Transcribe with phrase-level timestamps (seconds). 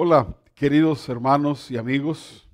[0.00, 2.48] Hola, queridos hermanos y amigos.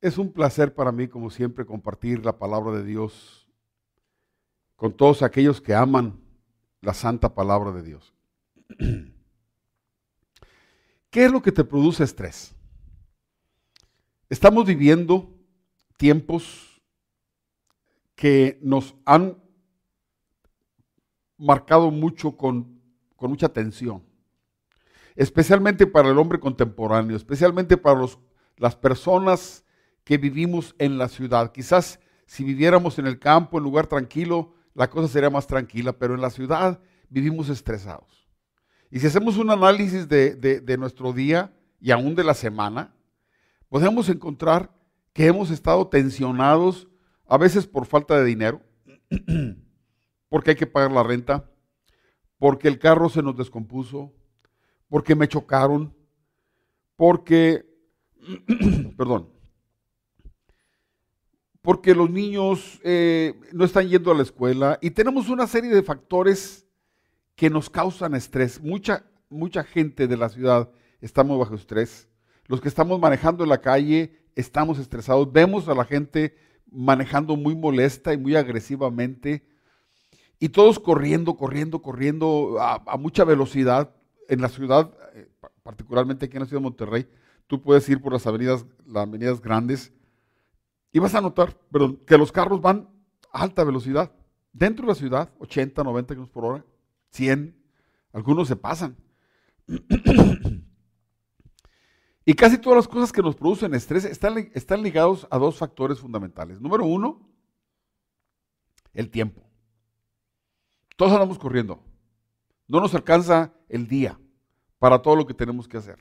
[0.00, 3.48] Es un placer para mí, como siempre, compartir la palabra de Dios
[4.74, 6.20] con todos aquellos que aman
[6.80, 8.12] la santa palabra de Dios.
[11.10, 12.52] ¿Qué es lo que te produce estrés?
[14.28, 15.32] Estamos viviendo
[15.96, 16.82] tiempos
[18.16, 19.40] que nos han
[21.38, 22.79] marcado mucho con
[23.20, 24.02] con mucha tensión,
[25.14, 28.18] especialmente para el hombre contemporáneo, especialmente para los,
[28.56, 29.62] las personas
[30.04, 31.52] que vivimos en la ciudad.
[31.52, 36.14] Quizás si viviéramos en el campo, en lugar tranquilo, la cosa sería más tranquila, pero
[36.14, 36.80] en la ciudad
[37.10, 38.26] vivimos estresados.
[38.90, 42.94] Y si hacemos un análisis de, de nuestro día y aún de la semana,
[43.68, 44.72] podemos encontrar
[45.12, 46.88] que hemos estado tensionados,
[47.28, 48.62] a veces por falta de dinero,
[50.30, 51.49] porque hay que pagar la renta,
[52.40, 54.12] porque el carro se nos descompuso,
[54.88, 55.94] porque me chocaron,
[56.96, 57.66] porque,
[58.96, 59.28] perdón,
[61.60, 65.82] porque los niños eh, no están yendo a la escuela y tenemos una serie de
[65.82, 66.66] factores
[67.36, 68.58] que nos causan estrés.
[68.62, 70.70] Mucha, mucha gente de la ciudad
[71.02, 72.08] estamos bajo estrés.
[72.46, 75.30] Los que estamos manejando en la calle estamos estresados.
[75.30, 76.34] Vemos a la gente
[76.70, 79.44] manejando muy molesta y muy agresivamente.
[80.40, 83.94] Y todos corriendo, corriendo, corriendo a, mucha velocidad.
[84.28, 85.28] En la ciudad, eh,
[85.62, 87.08] particularmente aquí en la ciudad de Monterrey,
[87.46, 89.92] tú puedes ir por las avenidas, las avenidas grandes
[90.92, 91.56] y vas a notar
[92.06, 92.88] que los carros van
[93.32, 94.12] a alta velocidad.
[94.52, 96.64] Dentro de la ciudad, 80, 90 km por hora,
[97.10, 97.56] 100,
[98.12, 98.96] algunos se pasan.
[102.24, 106.00] y casi todas las cosas que nos producen estrés están, están ligados a dos factores
[106.00, 106.60] fundamentales.
[106.60, 107.28] Número uno,
[108.92, 109.49] el tiempo.
[111.00, 111.82] Todos andamos corriendo.
[112.68, 114.20] No nos alcanza el día
[114.78, 115.98] para todo lo que tenemos que hacer.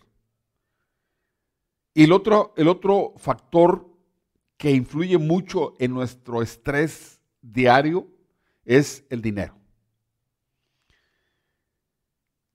[1.94, 3.90] Y el otro, el otro factor
[4.58, 8.10] que influye mucho en nuestro estrés diario
[8.66, 9.56] es el dinero.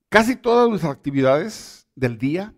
[0.09, 2.53] Casi todas nuestras actividades del día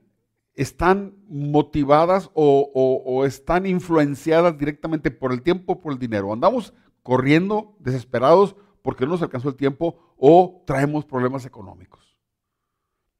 [0.54, 6.34] están motivadas o, están influenciadas directamente por el tiempo, por el dinero.
[6.34, 12.18] Andamos corriendo desesperados porque no nos alcanzó el tiempo o traemos problemas económicos.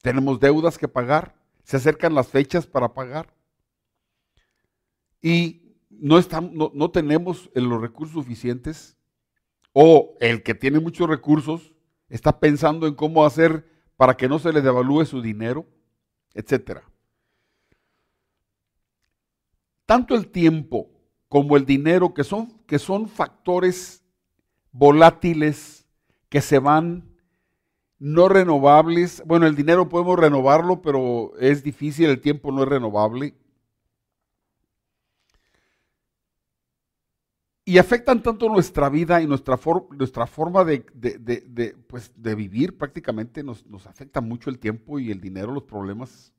[0.02, 1.36] Tenemos deudas que pagar,
[1.66, 3.36] se acercan las fechas para pagar
[5.22, 8.96] y no, estamos, no, tenemos los recursos suficientes
[9.74, 11.74] o el que tiene muchos recursos
[12.08, 15.66] está pensando en cómo hacer para que no se le devalúe su dinero,
[16.34, 16.80] etc.
[19.86, 20.90] Tanto el tiempo
[21.28, 24.07] como el dinero, que son, que son factores
[24.78, 25.88] volátiles
[26.30, 27.04] que se van,
[28.00, 29.24] no renovables.
[29.26, 33.34] Bueno, el dinero podemos renovarlo, pero es difícil, el tiempo no es renovable.
[37.66, 39.60] Y afectan tanto nuestra vida y nuestra,
[39.92, 40.86] nuestra forma de,
[41.88, 46.32] pues, de, vivir prácticamente, nos, nos afecta mucho el tiempo y el dinero, los problemas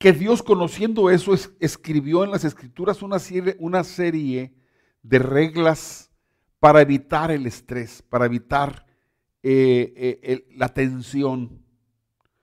[0.00, 3.18] que Dios conociendo eso escribió en las escrituras una
[3.84, 4.54] serie,
[5.02, 6.10] de reglas
[6.58, 8.86] para evitar el estrés, para evitar
[9.42, 11.62] eh, eh, la tensión.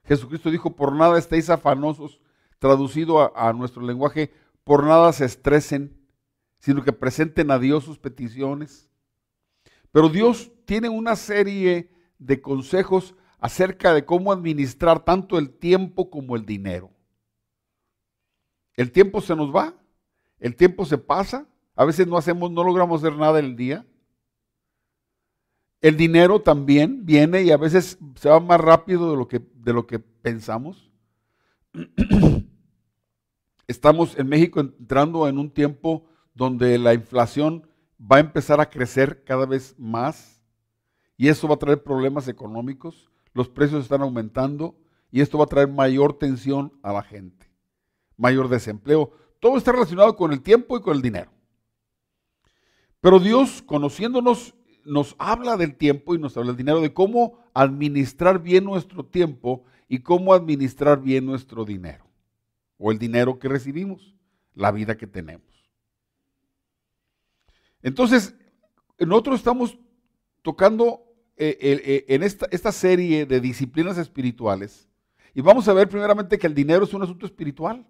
[0.04, 2.20] Jesucristo dijo, por nada estéis afanosos,
[2.60, 4.32] traducido a nuestro lenguaje,
[4.62, 6.00] por nada se estresen,
[6.60, 8.88] sino que presenten a Dios sus peticiones.
[9.90, 16.36] Pero Dios tiene una serie de consejos acerca de cómo administrar tanto el tiempo como
[16.36, 16.92] el dinero.
[18.78, 19.74] El tiempo se nos va,
[20.38, 23.84] el tiempo se pasa, a veces no hacemos, no logramos hacer nada el día.
[25.80, 29.72] El dinero también viene y a veces se va más rápido de lo que, de
[29.72, 30.92] lo que pensamos.
[33.66, 37.68] Estamos en México entrando en un tiempo donde la inflación
[38.00, 40.40] va a empezar a crecer cada vez más
[41.16, 44.76] y eso va a traer problemas económicos, los precios están aumentando
[45.10, 47.47] y esto va a traer mayor tensión a la gente
[48.18, 49.12] mayor desempleo.
[49.40, 51.30] Todo está relacionado con el tiempo y con el dinero.
[53.00, 54.54] Pero Dios, conociéndonos,
[54.84, 59.64] nos habla del tiempo y nos habla del dinero, de cómo administrar bien nuestro tiempo
[59.88, 62.04] y cómo administrar bien nuestro dinero.
[62.76, 64.14] O el dinero que recibimos,
[64.54, 65.46] la vida que tenemos.
[67.82, 68.34] Entonces,
[68.98, 69.78] nosotros estamos
[70.42, 71.04] tocando
[71.36, 74.88] eh, eh, en esta, esta serie de disciplinas espirituales
[75.34, 77.86] y vamos a ver primeramente que el dinero es un asunto espiritual.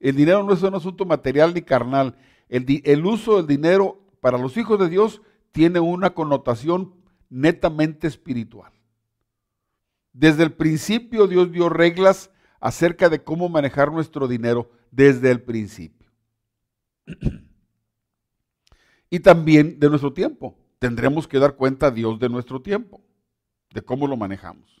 [0.00, 2.16] El dinero no es un asunto material ni carnal.
[2.48, 5.22] El, uso del dinero para los hijos de Dios
[5.52, 6.94] tiene una connotación
[7.28, 8.72] netamente espiritual.
[10.12, 12.30] Desde el principio Dios dio reglas
[12.60, 16.10] acerca de cómo manejar nuestro dinero desde el principio.
[19.10, 20.56] y también de nuestro tiempo.
[20.78, 23.02] Tendremos que dar cuenta a Dios de nuestro tiempo,
[23.70, 24.77] de cómo lo manejamos.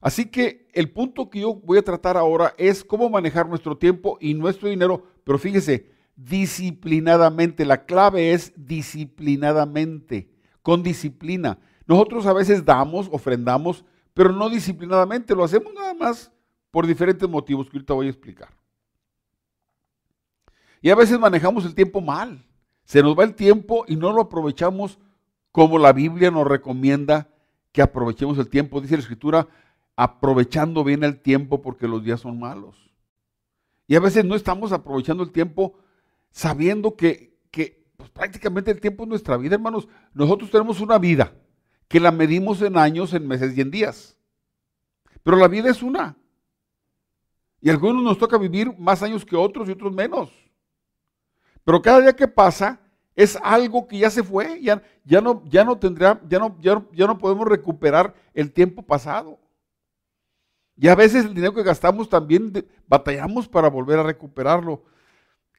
[0.00, 4.16] Así que el punto que yo voy a tratar ahora es cómo manejar nuestro tiempo
[4.20, 7.64] y nuestro dinero, pero fíjese, disciplinadamente.
[7.64, 10.30] La clave es disciplinadamente,
[10.62, 11.58] con disciplina.
[11.86, 16.32] Nosotros a veces damos, ofrendamos, pero no disciplinadamente, lo hacemos nada más
[16.70, 18.48] por diferentes motivos que ahorita voy a explicar.
[20.80, 22.46] Y a veces manejamos el tiempo mal.
[22.84, 24.98] Se nos va el tiempo y no lo aprovechamos
[25.52, 27.28] como la Biblia nos recomienda
[27.72, 28.80] que aprovechemos el tiempo.
[28.80, 29.48] Dice la Escritura,
[30.02, 32.90] aprovechando bien el tiempo porque los días son malos.
[33.86, 35.74] Y a veces no estamos aprovechando el tiempo
[36.30, 37.38] sabiendo que,
[37.98, 39.88] pues, prácticamente el tiempo es nuestra vida, hermanos.
[40.14, 41.34] Nosotros tenemos una vida
[41.86, 44.16] que la medimos en años, en meses y en días.
[45.22, 46.16] Pero la vida es una.
[47.60, 50.30] Y algunos nos toca vivir más años que otros y otros menos.
[51.62, 52.80] Pero cada día que pasa
[53.14, 56.82] es algo que ya se fue, ya, ya, no, ya no tendrá, ya no, ya,
[56.90, 59.38] ya no podemos recuperar el tiempo pasado.
[60.80, 64.82] Y a veces el dinero que gastamos también batallamos para volver a recuperarlo.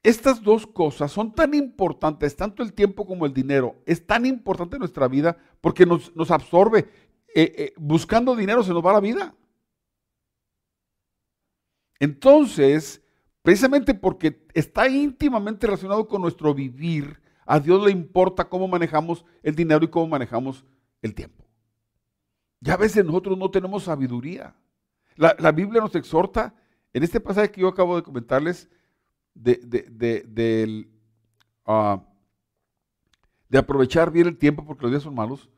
[0.02, 4.80] Estas dos cosas son tan importantes, tanto el tiempo como el dinero, es tan importante
[4.80, 6.88] nuestra vida porque nos, absorbe.
[7.36, 9.32] Eh, eh, buscando dinero se nos va la vida.
[12.00, 13.00] Entonces,
[13.42, 19.54] precisamente porque está íntimamente relacionado con nuestro vivir, a Dios le importa cómo manejamos el
[19.54, 20.64] dinero y cómo manejamos
[21.00, 21.44] el tiempo.
[22.58, 24.56] Ya a veces nosotros no tenemos sabiduría.
[25.22, 26.54] La, Biblia nos exhorta,
[26.92, 28.68] en este pasaje que yo acabo de comentarles,
[29.34, 30.88] de, de,
[31.64, 32.02] ah,
[33.48, 35.48] de aprovechar bien el tiempo porque los días son malos,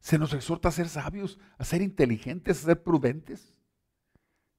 [0.00, 3.58] se nos exhorta a ser sabios, a ser inteligentes, a ser prudentes.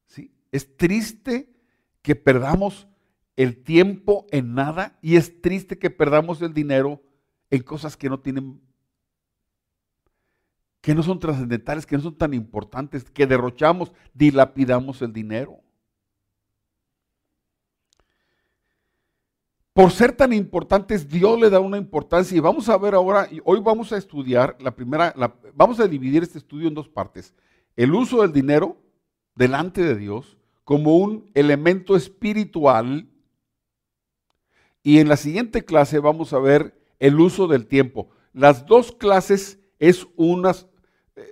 [0.08, 0.34] ¿Sí?
[0.52, 1.54] Es triste
[2.02, 2.88] que perdamos
[3.36, 7.04] el tiempo en nada y es triste que perdamos el dinero
[7.52, 8.60] en cosas que no tienen,
[10.88, 15.60] que no son trascendentales, que no son tan importantes, que derrochamos, dilapidamos el dinero.
[19.74, 23.60] Por ser tan importantes, Dios le da una importancia y vamos a ver ahora, hoy
[23.60, 25.14] vamos a estudiar la primera,
[25.54, 27.36] vamos a dividir este estudio en dos partes.
[27.76, 28.78] El uso del dinero
[29.36, 33.10] delante de Dios como un elemento espiritual.
[34.84, 38.08] Y en la siguiente clase vamos a ver el uso del tiempo.
[38.32, 40.68] Las dos clases es unas,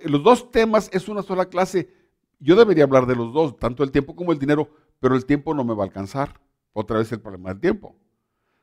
[0.04, 1.90] los dos temas es una sola clase.
[2.38, 4.68] Yo debería hablar de los dos, tanto el tiempo como el dinero,
[5.00, 6.40] pero el tiempo no me va a alcanzar.
[6.72, 7.96] Otra vez el problema del tiempo.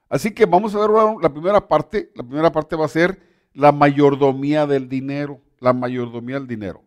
[0.07, 0.89] Así que vamos a ver
[1.21, 2.11] la primera parte.
[2.15, 3.19] La primera parte va a ser
[3.53, 5.41] la mayordomía del dinero.
[5.59, 6.83] La mayordomía del dinero.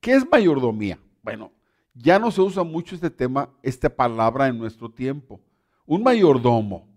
[0.00, 0.98] ¿Qué es mayordomía?
[1.22, 1.52] Bueno,
[1.94, 5.40] ya no se usa mucho este tema, esta palabra en nuestro tiempo.
[5.86, 6.88] Un mayordomo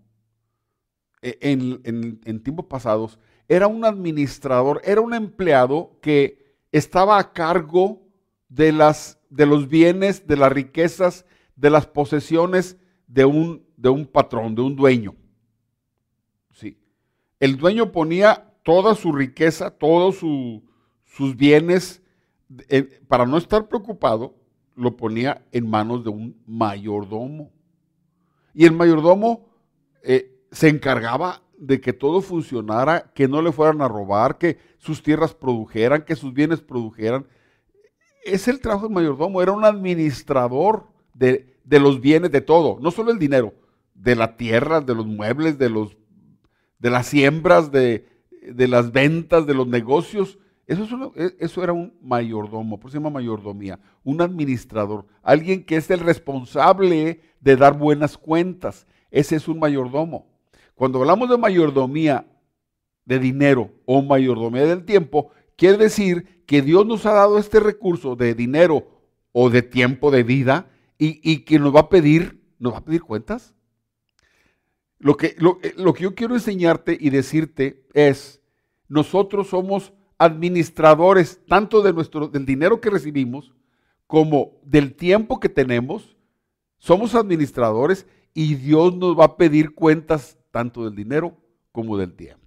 [1.22, 8.02] e, en, tiempos pasados era un administrador, era un empleado que estaba a cargo
[8.48, 12.76] de, las, de los bienes, de las riquezas, de las posesiones
[13.06, 15.14] de un, de un patrón, de un dueño.
[16.52, 16.78] Sí.
[17.40, 22.02] El dueño ponía toda su riqueza, todos sus bienes,
[22.68, 24.34] eh, para no estar preocupado,
[24.74, 27.50] lo ponía en manos de un mayordomo.
[28.54, 29.48] Y el mayordomo
[30.02, 35.02] eh, se encargaba de que todo funcionara, que no le fueran a robar, que sus
[35.02, 37.26] tierras produjeran, que sus bienes produjeran.
[38.24, 43.10] Es el trabajo del mayordomo, era un administrador de, los bienes, de todo, no solo
[43.10, 43.54] el dinero,
[43.94, 45.96] de la tierra, de los muebles, de, los,
[46.78, 48.06] de las siembras, de,
[48.42, 50.38] de las ventas, de los negocios.
[50.66, 55.76] Eso, e, eso, era un mayordomo, por eso se llama mayordomía, un administrador, alguien que
[55.76, 58.86] es el responsable de dar buenas cuentas.
[59.10, 60.35] Ese es un mayordomo.
[60.76, 62.26] Cuando hablamos de mayordomía
[63.06, 68.14] de dinero o mayordomía del tiempo, quiere decir que Dios nos ha dado este recurso
[68.14, 68.86] de dinero
[69.32, 72.84] o de tiempo de vida y, y que nos va a pedir, nos va a
[72.84, 73.54] pedir cuentas.
[74.98, 78.42] Lo que, lo, eh, lo que yo quiero enseñarte y decirte es,
[78.86, 83.54] nosotros somos administradores tanto de nuestro, del dinero que recibimos
[84.06, 86.16] como del tiempo que tenemos.
[86.76, 91.36] Somos administradores y Dios nos va a pedir cuentas tanto del dinero
[91.70, 92.46] como del tiempo.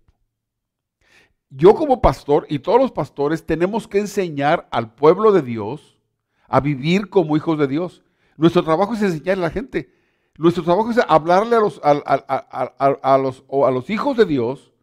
[1.52, 6.02] Yo como pastor y todos los pastores tenemos que enseñar al pueblo de Dios
[6.48, 8.02] a vivir como hijos de Dios.
[8.36, 9.94] Nuestro trabajo es enseñarle a la gente.
[10.40, 14.74] Nuestro trabajo es hablarle a los, a, los, a los hijos de Dios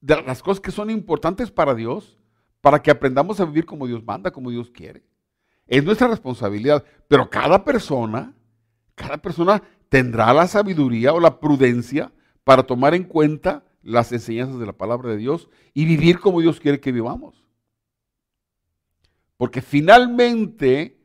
[0.00, 2.18] de las cosas que son importantes para Dios,
[2.60, 5.04] para que aprendamos a vivir como Dios manda, como Dios quiere.
[5.68, 8.34] Es nuestra responsabilidad, pero cada persona,
[8.96, 12.10] cada persona tendrá la sabiduría o la prudencia
[12.46, 16.60] para tomar en cuenta las enseñanzas de la palabra de Dios y vivir como Dios
[16.60, 17.44] quiere que vivamos.
[19.36, 20.96] Porque finalmente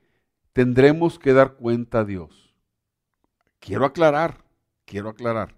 [0.53, 2.53] tendremos que dar cuenta a Dios.
[3.59, 4.45] Quiero aclarar,
[4.85, 5.55] quiero aclarar.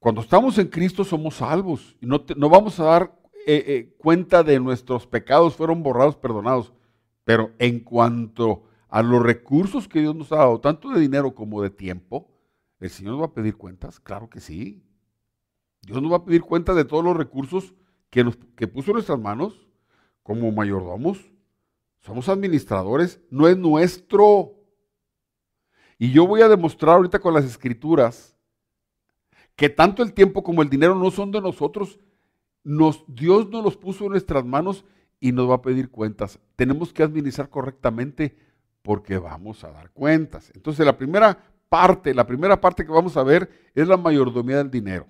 [0.00, 4.42] Cuando estamos en Cristo somos salvos y no, no vamos a dar eh, eh, cuenta
[4.42, 6.72] de nuestros pecados, fueron borrados, perdonados.
[7.22, 11.62] Pero en cuanto a los recursos que Dios nos ha dado, tanto de dinero como
[11.62, 12.26] de tiempo,
[12.80, 14.00] ¿el Señor nos va a pedir cuentas?
[14.00, 14.82] Claro que sí.
[15.82, 17.74] Dios nos va a pedir cuentas de todos los recursos
[18.10, 19.68] que, nos, que puso en nuestras manos
[20.22, 21.30] como mayordomos.
[22.00, 24.54] Somos administradores, no es nuestro.
[25.98, 28.36] Y yo voy a demostrar ahorita con las escrituras
[29.54, 32.00] que tanto el tiempo como el dinero no son de nosotros.
[32.64, 34.84] Nos, Dios nos los puso en nuestras manos
[35.20, 36.38] y nos va a pedir cuentas.
[36.56, 38.36] Tenemos que administrar correctamente
[38.82, 40.50] porque vamos a dar cuentas.
[40.54, 44.70] Entonces la primera parte, la primera parte que vamos a ver es la mayordomía del
[44.70, 45.06] dinero.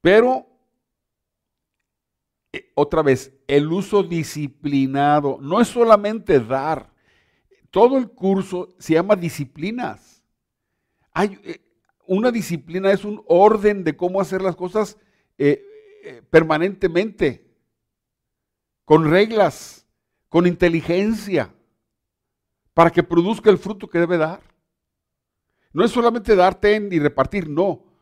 [0.00, 0.46] Pero,
[2.52, 6.92] eh, otra vez, el uso disciplinado no es solamente dar.
[7.70, 10.22] Todo el curso se llama disciplinas.
[11.12, 11.60] Hay, eh,
[12.06, 14.98] una disciplina es un orden de cómo hacer las cosas
[15.36, 17.50] eh, permanentemente,
[18.84, 19.86] con reglas,
[20.28, 21.52] con inteligencia,
[22.74, 24.40] para que produzca el fruto que debe dar.
[25.72, 27.94] No es solamente darte y repartir, no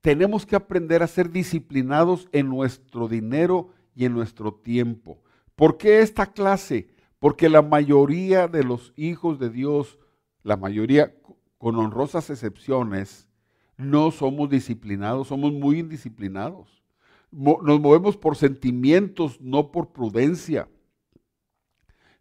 [0.00, 5.22] tenemos que aprender a ser disciplinados en nuestro dinero y en nuestro tiempo.
[5.54, 6.88] ¿Por qué esta clase?
[7.18, 9.98] Porque la mayoría de los hijos de Dios,
[10.42, 11.14] la mayoría
[11.58, 13.28] con honrosas excepciones,
[13.76, 16.82] no somos disciplinados, somos muy indisciplinados.
[17.30, 20.68] Nos movemos por sentimientos, no por prudencia,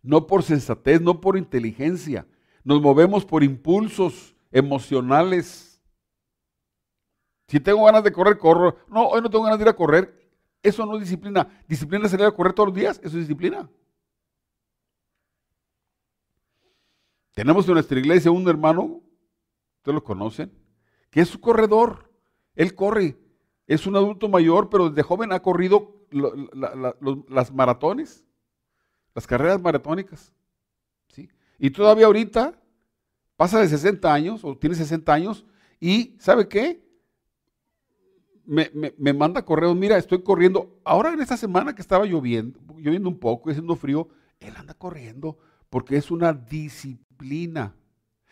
[0.02, 2.28] no por sensatez, no por inteligencia.
[2.64, 5.70] Nos movemos por impulsos emocionales
[7.50, 8.78] si tengo ganas de correr, corro.
[8.88, 10.32] No, hoy no tengo ganas de ir a correr.
[10.62, 11.50] Eso no es disciplina.
[11.68, 13.00] Disciplina es salir a correr todos los días.
[13.00, 13.68] Eso es disciplina.
[17.34, 19.02] Tenemos en nuestra iglesia un hermano,
[19.78, 20.52] ustedes lo conocen,
[21.10, 22.14] que es su corredor.
[22.54, 23.18] Él corre.
[23.66, 28.28] Es un adulto mayor, pero desde joven ha corrido las maratones,
[29.20, 30.34] las carreras maratónicas.
[31.14, 31.30] ¿sí?
[31.58, 32.58] Y todavía ahorita
[33.36, 35.46] pasa de 60 años o tiene 60 años
[35.78, 36.82] y ¿sabe qué?
[38.46, 40.80] me, manda correos, mira, estoy corriendo.
[40.86, 44.08] Ahora en esta semana que estaba lloviendo, lloviendo un poco, haciendo frío,
[44.40, 45.38] él anda corriendo
[45.70, 47.76] porque es una disciplina.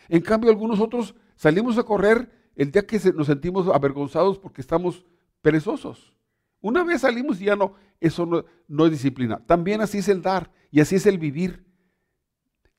[0.07, 5.05] En cambio, algunos otros salimos a correr el día que nos sentimos avergonzados porque estamos
[5.41, 6.13] perezosos.
[6.61, 9.39] Una vez salimos y ya no, eso no, no es disciplina.
[9.45, 11.65] También así es el dar y así es el vivir.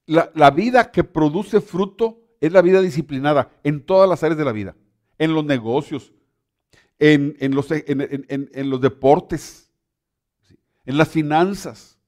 [0.07, 4.53] La, vida que produce fruto es la vida disciplinada en todas las áreas de la
[4.53, 4.75] vida.
[5.19, 6.15] En los negocios,
[6.99, 9.71] en, los, en, los deportes,
[10.87, 11.99] en las finanzas.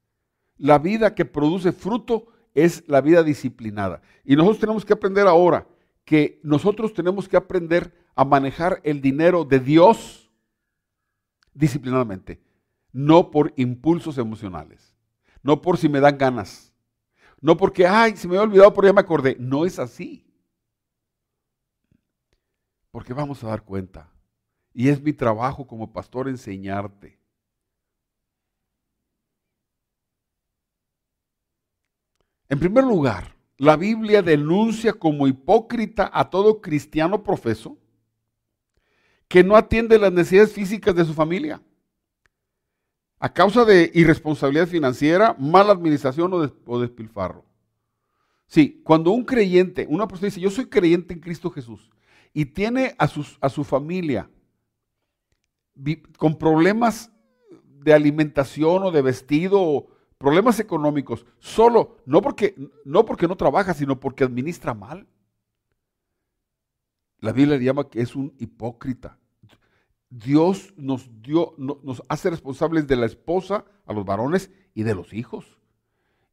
[0.57, 4.01] La vida que produce fruto es la vida disciplinada.
[4.25, 5.67] Y nosotros tenemos que aprender ahora
[6.05, 10.31] que nosotros tenemos que aprender a manejar el dinero de Dios
[11.55, 12.41] disciplinadamente,
[12.93, 14.90] no por impulsos emocionales,
[15.43, 16.71] no por si me dan ganas,
[17.41, 19.37] no porque, ay, se me había olvidado, pero ya me acordé.
[19.39, 20.27] No es así.
[22.91, 24.13] Porque vamos a dar cuenta
[24.75, 27.19] y es mi trabajo como pastor enseñarte.
[32.49, 37.79] En primer lugar, la Biblia denuncia como hipócrita a todo cristiano profeso
[39.29, 41.63] que no atiende las necesidades físicas de su familia
[43.21, 47.45] a causa de irresponsabilidad financiera, mala administración o, despilfarro.
[48.47, 51.91] Sí, cuando un creyente, una persona dice, yo soy creyente en Cristo Jesús,
[52.33, 53.09] y tiene a,
[53.41, 54.29] a su familia
[56.17, 57.13] con problemas
[57.81, 63.75] de alimentación o de vestido o problemas económicos, solo, no porque, no porque no trabaja,
[63.75, 65.07] sino porque administra mal.
[67.19, 69.20] La Biblia le llama que es un hipócrita.
[70.11, 75.13] Dios nos dio, nos hace responsables de la esposa, a los varones y de los
[75.13, 75.59] hijos.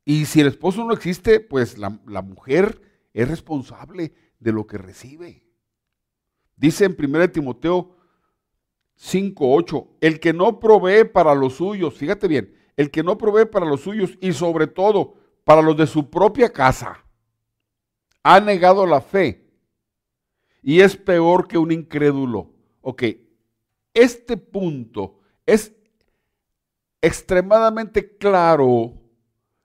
[0.05, 1.89] Y si el esposo no existe, pues la,
[2.21, 2.81] mujer
[3.13, 5.43] es responsable de lo que recibe.
[6.55, 7.95] Dice en 1 Timoteo
[8.97, 13.65] 5.8, el que no provee para los suyos, fíjate bien, el que no provee para
[13.65, 17.03] los suyos y sobre todo para los de su propia casa,
[18.23, 19.51] ha negado la fe
[20.63, 22.53] y es peor que un incrédulo.
[22.81, 23.03] Ok,
[23.97, 25.73] este punto es
[27.01, 28.93] extremadamente claro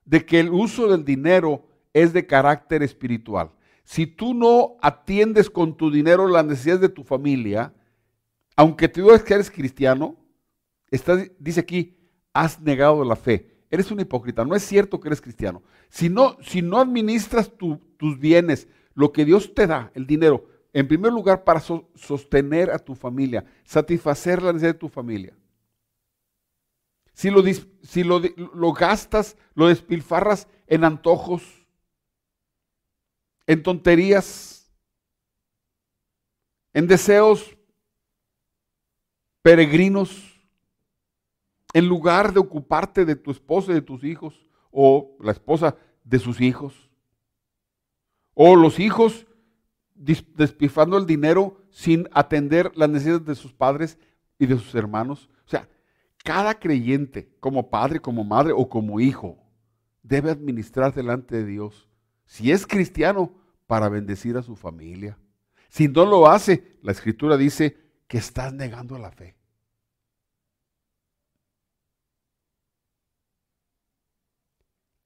[0.05, 3.51] de que el uso del dinero es de carácter espiritual.
[3.85, 7.75] Si tú no atiendes con tu dinero las necesidades de tu familia,
[8.57, 10.17] aunque tú digas que eres cristiano,
[11.39, 11.99] dice aquí,
[12.33, 13.51] has negado la fe.
[13.71, 14.45] Eres un hipócrita.
[14.45, 15.63] No es cierto que eres cristiano.
[15.89, 20.89] Si no, si no administras tus bienes, lo que Dios te da, el dinero, en
[20.89, 25.37] primer lugar para sostener a tu familia, satisfacer la necesidad de tu familia.
[27.13, 27.43] Si lo,
[27.83, 28.21] si lo,
[28.55, 31.43] lo gastas, lo despilfarras en antojos,
[33.47, 34.73] en tonterías,
[36.73, 37.57] en deseos
[39.43, 40.41] peregrinos,
[41.75, 46.19] en lugar de ocuparte de tu esposa y de tus hijos, o la esposa de
[46.19, 46.89] sus hijos,
[48.33, 49.27] o los hijos
[50.03, 53.99] despifando el dinero sin atender las necesidades de sus padres
[54.39, 55.31] y de sus hermanos.
[55.47, 55.69] O sea,
[56.25, 59.39] cada creyente, como padre, como madre o como hijo,
[60.03, 61.89] debe administrar delante de Dios,
[62.27, 63.33] si es cristiano,
[63.67, 65.19] para bendecir a su familia.
[65.69, 69.37] Si no lo hace, la escritura dice que estás negando la fe.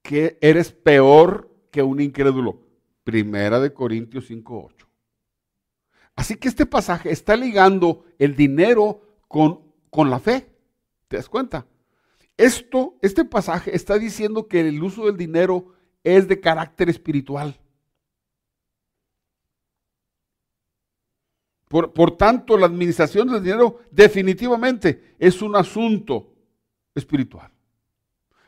[0.01, 2.61] Que eres peor que un incrédulo.
[3.03, 4.86] Primera de Corintios 5.8.
[6.17, 10.51] Así que este pasaje está ligando el dinero con, con la fe.
[11.07, 11.67] ¿Te das cuenta?
[12.35, 17.55] Esto, este pasaje está diciendo que el uso del dinero es de carácter espiritual.
[21.67, 26.33] Por, por, tanto, la administración del dinero definitivamente es un asunto
[26.95, 27.51] espiritual.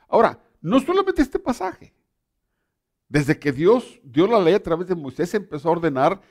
[0.07, 1.93] Ahora, no solamente este pasaje.
[3.07, 6.21] Desde que Dios dio la ley a través de Moisés, empezó a ordenar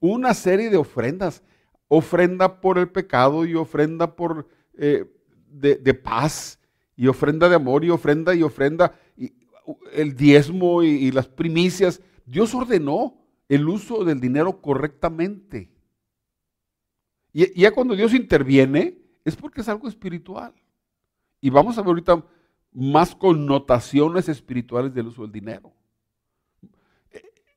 [0.00, 1.42] una serie de ofrendas.
[1.88, 5.04] Ofrenda por el pecado y ofrenda por, eh,
[5.50, 6.58] de, paz
[6.96, 9.32] y ofrenda de amor y ofrenda y ofrenda, y
[9.92, 12.00] el diezmo y, las primicias.
[12.24, 15.70] Dios ordenó el uso del dinero correctamente.
[17.32, 20.54] Y, ya cuando Dios interviene es porque es algo espiritual.
[21.40, 22.24] Y vamos a ver ahorita
[22.72, 25.72] más connotaciones espirituales del uso del dinero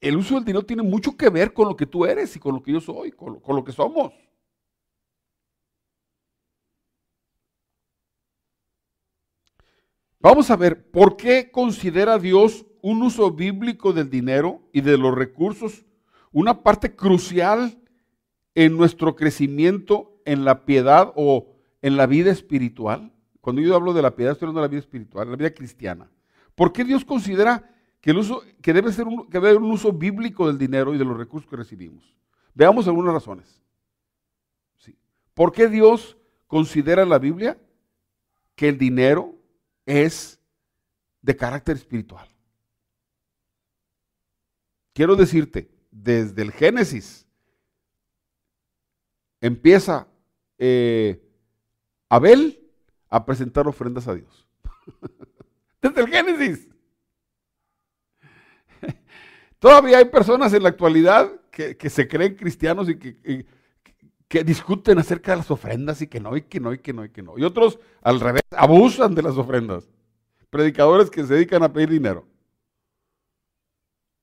[0.01, 2.55] el uso del dinero tiene mucho que ver con lo que tú eres y con
[2.55, 4.13] lo que yo soy, con lo, que somos.
[10.19, 15.13] Vamos a ver, ¿por qué considera Dios un uso bíblico del dinero y de los
[15.13, 15.85] recursos
[16.31, 17.79] una parte crucial
[18.55, 23.11] en nuestro crecimiento en la piedad o en la vida espiritual?
[23.39, 26.09] Cuando yo hablo de la piedad, estoy hablando de la vida espiritual, la vida cristiana.
[26.55, 27.74] ¿Por qué Dios considera
[28.61, 31.17] que, debe ser un, que debe haber un uso bíblico del dinero y de los
[31.17, 32.15] recursos que recibimos.
[32.53, 33.63] Veamos algunas razones.
[34.77, 34.95] Sí.
[35.33, 36.15] ¿Por qué Dios
[36.45, 37.57] considera en la Biblia
[38.55, 39.33] que el dinero
[39.87, 40.39] es
[41.23, 42.29] de carácter espiritual?
[44.93, 47.25] Quiero decirte, desde el Génesis
[49.41, 50.07] empieza
[50.59, 51.27] eh,
[52.07, 52.69] Abel
[53.09, 54.47] a presentar ofrendas a Dios.
[55.81, 56.74] desde el Génesis.
[59.65, 63.47] Todavía hay personas en la actualidad que, se creen cristianos y que,
[64.27, 67.03] que, discuten acerca de las ofrendas y que no, y que no, y que no,
[67.03, 67.35] y que no.
[67.35, 69.89] Y otros, al revés, abusan de las ofrendas.
[70.51, 72.27] Predicadores que se dedican a pedir dinero.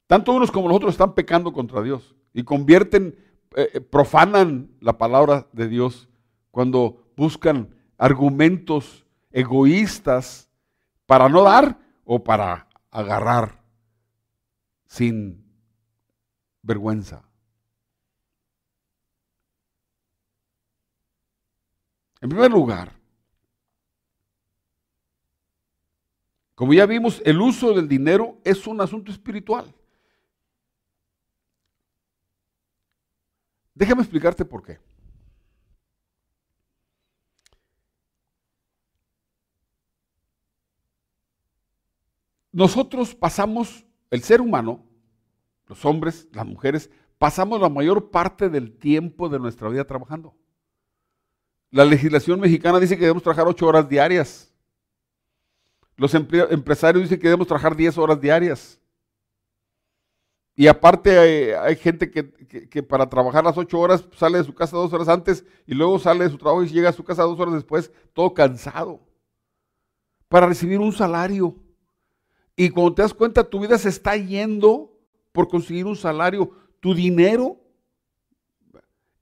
[0.07, 3.19] Tanto unos como los otros están pecando contra Dios y convierten,
[3.57, 6.09] eh, eh, profanan la palabra de Dios
[6.53, 10.49] cuando buscan argumentos egoístas
[11.05, 13.62] para no dar o para agarrar
[14.93, 15.43] sin
[16.61, 17.27] vergüenza.
[22.21, 22.93] En primer lugar,
[26.55, 29.75] como ya vimos, el uso del dinero es un asunto espiritual.
[33.75, 34.79] Déjame explicarte por qué.
[42.53, 44.85] Nosotros pasamos el ser humano,
[45.66, 50.37] los hombres, las mujeres, pasamos la mayor parte del tiempo de nuestra vida trabajando.
[51.70, 54.53] La legislación mexicana dice que debemos trabajar ocho horas diarias.
[55.96, 58.79] Los empresarios dicen que debemos trabajar diez horas diarias.
[60.55, 64.92] Y aparte hay, gente que, para trabajar las ocho horas sale de su casa dos
[64.92, 67.55] horas antes y luego sale de su trabajo y llega a su casa dos horas
[67.55, 69.01] después, todo cansado,
[70.29, 71.57] para recibir un salario.
[72.57, 74.93] Y cuando te das cuenta, tu vida se está yendo
[75.33, 76.51] por conseguir un salario.
[76.81, 77.61] Tu dinero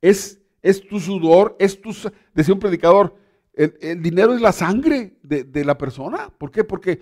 [0.01, 1.95] es, es tu sudor, es tu,
[2.33, 3.15] decía un predicador,
[3.53, 6.29] El, dinero es la sangre de, la persona.
[6.37, 6.63] ¿Por qué?
[6.63, 7.01] Porque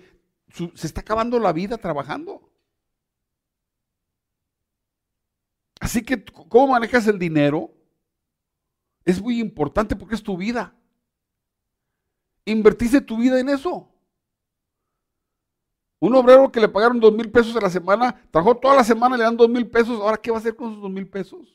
[0.74, 2.50] se está acabando la vida trabajando.
[5.80, 7.72] Así que, ¿cómo manejas el dinero?
[9.04, 10.74] Es muy importante porque es tu vida.
[12.44, 13.89] Invertiste tu vida en eso.
[16.00, 19.18] Un obrero que le pagaron dos mil pesos a la semana, trabajó toda la semana,
[19.18, 20.00] le dan dos mil pesos.
[20.00, 21.54] Ahora, ¿qué va a hacer con esos dos mil pesos?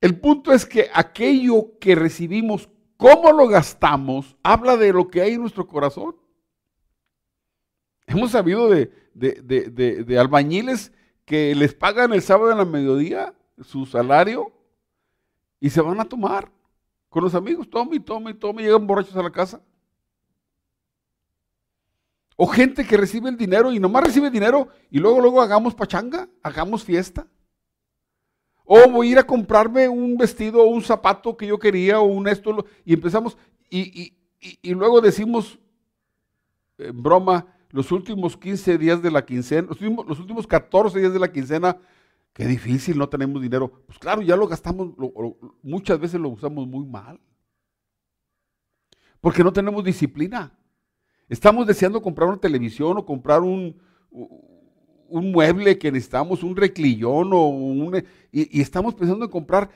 [0.00, 5.32] El punto es que aquello que recibimos, cómo lo gastamos, habla de lo que hay
[5.32, 6.14] en nuestro corazón.
[8.06, 10.92] Hemos sabido de, de albañiles
[11.24, 14.52] que les pagan el sábado en la mediodía su salario
[15.58, 16.52] y se van a tomar
[17.08, 19.60] con los amigos, tome y tome y tome, llegan borrachos a la casa.
[22.36, 26.28] O gente que recibe el dinero y nomás recibe dinero y luego, luego hagamos pachanga,
[26.42, 27.26] hagamos fiesta.
[28.64, 32.04] O voy a ir a comprarme un vestido o un zapato que yo quería o
[32.04, 33.38] un esto y empezamos
[33.70, 34.12] y,
[34.64, 35.58] luego decimos
[36.78, 41.12] en broma los últimos 15 días de la quincena, los últimos, los últimos 14 días
[41.12, 41.78] de la quincena,
[42.32, 43.82] qué difícil, no tenemos dinero.
[43.86, 44.94] Pues claro, ya lo gastamos,
[45.62, 47.18] muchas veces lo usamos muy mal.
[49.20, 50.52] Porque no tenemos disciplina.
[51.28, 57.48] Estamos deseando comprar una televisión o comprar un, un mueble que necesitamos, un reclillón o
[57.48, 57.96] un...
[58.30, 59.70] Y, y, estamos pensando en comprar...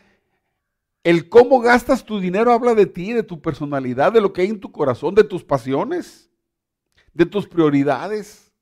[1.03, 4.49] El cómo gastas tu dinero habla de ti, de tu personalidad, de lo que hay
[4.49, 6.31] en tu corazón, de tus pasiones,
[7.15, 8.53] de tus prioridades.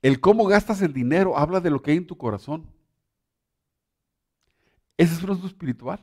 [0.00, 2.66] El cómo gastas el dinero habla de lo que hay en tu corazón.
[4.96, 6.02] Ese es un asunto espiritual.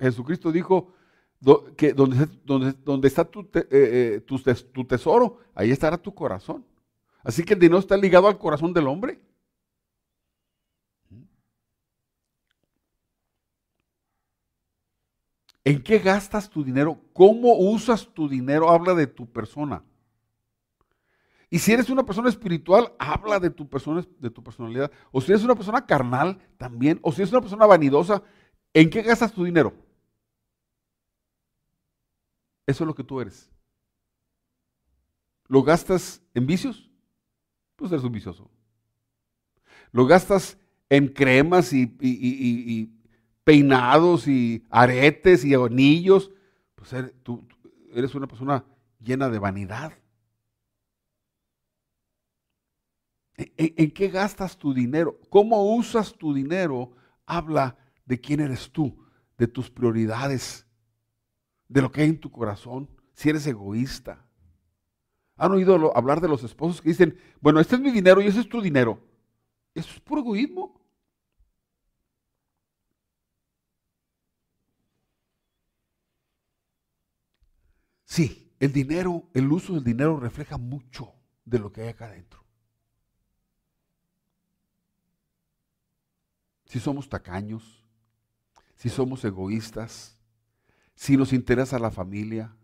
[0.00, 0.92] Jesucristo dijo,
[1.44, 4.20] donde, está tu, eh, eh,
[4.72, 6.64] tu, tesoro, ahí estará tu corazón.
[7.22, 9.20] Así que el dinero está ligado al corazón del hombre.
[15.64, 16.98] ¿En qué gastas tu dinero?
[17.12, 18.70] ¿Cómo usas tu dinero?
[18.70, 19.82] Habla de tu persona.
[21.50, 24.90] Y si eres una persona espiritual, habla de tu, persona, de tu personalidad.
[25.12, 26.98] O si eres una persona carnal, también.
[27.02, 28.22] O si eres una persona vanidosa,
[28.74, 29.83] ¿en qué gastas tu dinero?
[32.66, 33.50] Eso es lo que tú eres.
[35.48, 36.90] ¿Lo gastas en vicios?
[37.76, 38.50] Pues eres un vicioso.
[39.92, 40.56] ¿Lo gastas
[40.88, 41.86] en cremas y,
[43.44, 46.30] peinados y aretes y anillos?
[46.74, 47.46] Pues eres, tú,
[47.92, 48.64] eres una persona
[49.00, 49.92] llena de vanidad.
[53.36, 55.18] ¿En, qué gastas tu dinero?
[55.28, 56.92] ¿Cómo usas tu dinero?
[57.26, 58.96] Habla de quién eres tú,
[59.36, 60.66] de tus prioridades,
[61.74, 64.24] de lo que hay en tu corazón, si eres egoísta.
[65.36, 68.38] ¿Han oído hablar de los esposos que dicen, bueno, este es mi dinero y ese
[68.38, 69.02] es tu dinero?
[69.74, 70.80] Eso es puro egoísmo.
[78.04, 81.12] Sí, el dinero, el uso del dinero refleja mucho
[81.44, 82.44] de lo que hay acá adentro.
[86.66, 87.84] Si somos tacaños,
[88.76, 90.13] si somos egoístas,
[90.94, 92.54] si nos interesa la familia,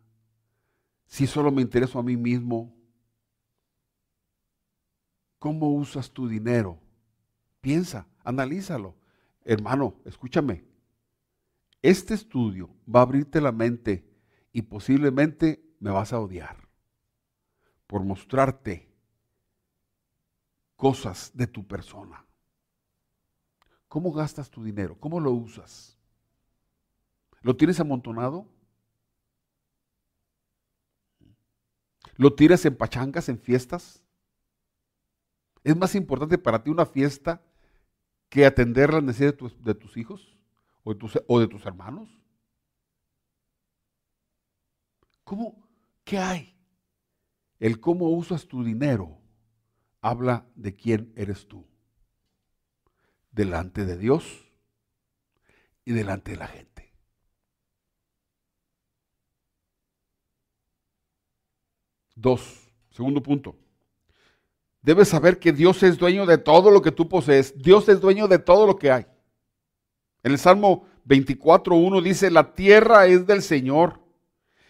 [1.07, 2.75] si solo me intereso a mí mismo,
[5.39, 6.79] ¿cómo usas tu dinero?
[7.61, 8.95] Piensa, analízalo.
[9.45, 10.65] Hermano, escúchame.
[11.83, 14.07] Este estudio va a abrirte la mente
[14.53, 16.69] y posiblemente me vas a odiar
[17.87, 18.89] por mostrarte
[20.77, 22.25] cosas de tu persona.
[23.89, 24.97] ¿Cómo gastas tu dinero?
[25.01, 26.00] ¿Cómo lo usas?
[27.43, 28.47] ¿Lo tienes amontonado?
[32.17, 34.05] ¿Lo tiras en pachangas, en fiestas?
[35.65, 37.43] ¿Es más importante para ti una fiesta
[38.29, 40.37] que atender las necesidades de tus, hijos
[40.85, 42.09] o de tus, o de tus hermanos?
[45.25, 45.67] ¿Cómo?
[46.05, 46.57] ¿Qué hay?
[47.59, 49.19] El cómo usas tu dinero
[50.01, 51.67] habla de quién eres tú.
[53.31, 54.51] Delante de Dios
[55.85, 56.70] y delante de la gente.
[62.21, 63.57] Dos, segundo punto.
[64.83, 67.55] Debes saber que Dios es dueño de todo lo que tú posees.
[67.57, 69.07] Dios es dueño de todo lo que hay.
[70.23, 74.01] En el Salmo 24.1 dice, la tierra es del Señor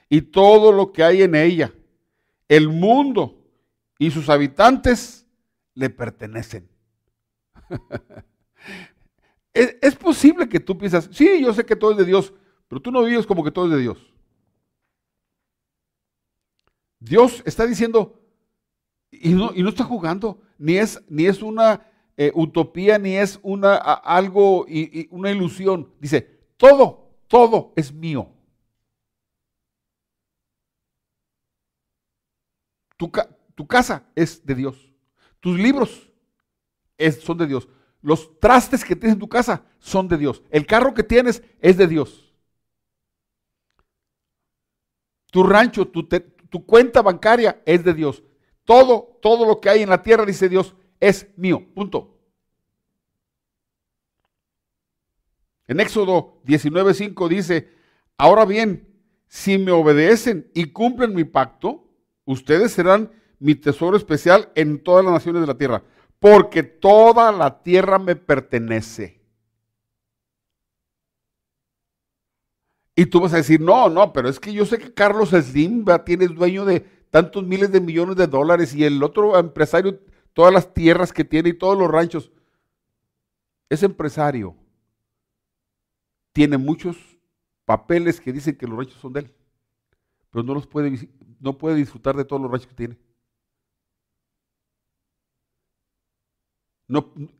[0.08, 1.72] y todo lo que hay en ella.
[2.48, 3.36] El mundo
[3.98, 5.26] y sus habitantes
[5.74, 6.68] le pertenecen.
[9.52, 12.32] es, posible que tú piensas, sí, yo sé que todo es de Dios,
[12.68, 14.12] pero tú no vives como que todo es de Dios.
[17.00, 18.20] Dios está diciendo,
[19.10, 21.86] y no, y no está jugando, ni es, ni es una,
[22.16, 25.92] eh, utopía ni es una, algo, y, una ilusión.
[25.98, 28.30] Dice, todo, todo es mío.
[32.98, 33.10] Tu,
[33.54, 34.92] tu casa es de Dios.
[35.40, 36.10] Tus libros
[37.22, 37.66] son de Dios.
[38.02, 40.42] Los trastes que tienes en tu casa son de Dios.
[40.50, 42.32] El carro que tienes es de Dios.
[45.30, 46.06] Tu rancho, tu,
[46.50, 48.22] tu cuenta bancaria es de Dios.
[48.64, 51.64] Todo, todo lo que hay en la tierra, dice Dios, es mío.
[51.74, 52.16] Punto.
[55.66, 57.70] En Éxodo 19:5 dice,
[58.18, 58.88] ahora bien,
[59.28, 61.88] si me obedecen y cumplen mi pacto,
[62.24, 65.84] ustedes serán mi tesoro especial en todas las naciones de la tierra,
[66.18, 69.19] porque toda la tierra me pertenece.
[72.96, 75.84] Y tú vas a decir, no, no, pero es que yo sé que Carlos Slim
[76.04, 80.00] tiene dueño de tantos miles de millones de dólares y el otro empresario,
[80.32, 82.30] todas las tierras que tiene y todos los ranchos.
[83.68, 84.56] Ese empresario
[86.32, 86.96] tiene muchos
[87.64, 89.34] papeles que dicen que los ranchos son de él,
[90.30, 91.08] pero no los puede,
[91.40, 92.98] no puede disfrutar de todos los ranchos que tiene.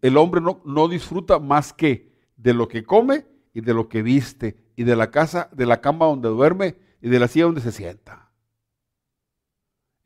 [0.01, 4.03] El hombre no, no disfruta más que de lo que come y de lo que
[4.03, 7.61] viste y de la casa, de la cama donde duerme y de la silla donde
[7.61, 8.33] se sienta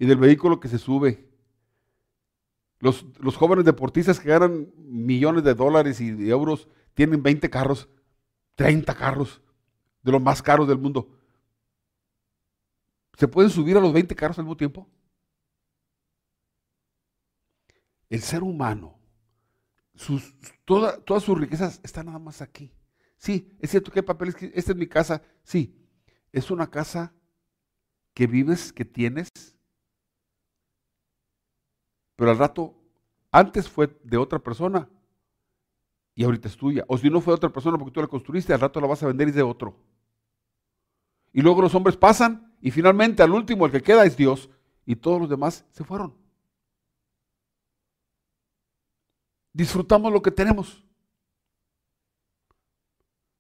[0.00, 1.30] y del vehículo que se sube.
[2.80, 7.88] Los, los, jóvenes deportistas que ganan millones de dólares y de euros tienen 20 carros,
[8.56, 9.40] 30 carros,
[10.02, 11.08] de los más caros del mundo.
[13.16, 14.88] ¿Se pueden subir a los 20 carros al mismo tiempo?
[18.10, 18.98] El ser humano,
[19.94, 20.34] sus,
[20.64, 22.72] todas sus riquezas están nada más aquí.
[23.16, 25.22] Sí, es cierto que hay papeles, esta es mi casa.
[25.42, 25.77] Sí,
[26.33, 27.14] es una casa
[28.12, 29.29] que vives, que tienes,
[32.16, 32.74] pero al rato,
[33.31, 34.88] antes fue de otra persona
[36.14, 36.85] y ahorita es tuya.
[36.88, 39.03] O si no fue de otra persona porque tú la construiste, al rato la vas
[39.03, 39.77] a vender y es de otro.
[41.33, 44.48] Y luego los hombres pasan y finalmente al último el que queda es Dios
[44.87, 46.14] y todos los demás se fueron.
[49.53, 50.85] Disfrutamos lo que tenemos.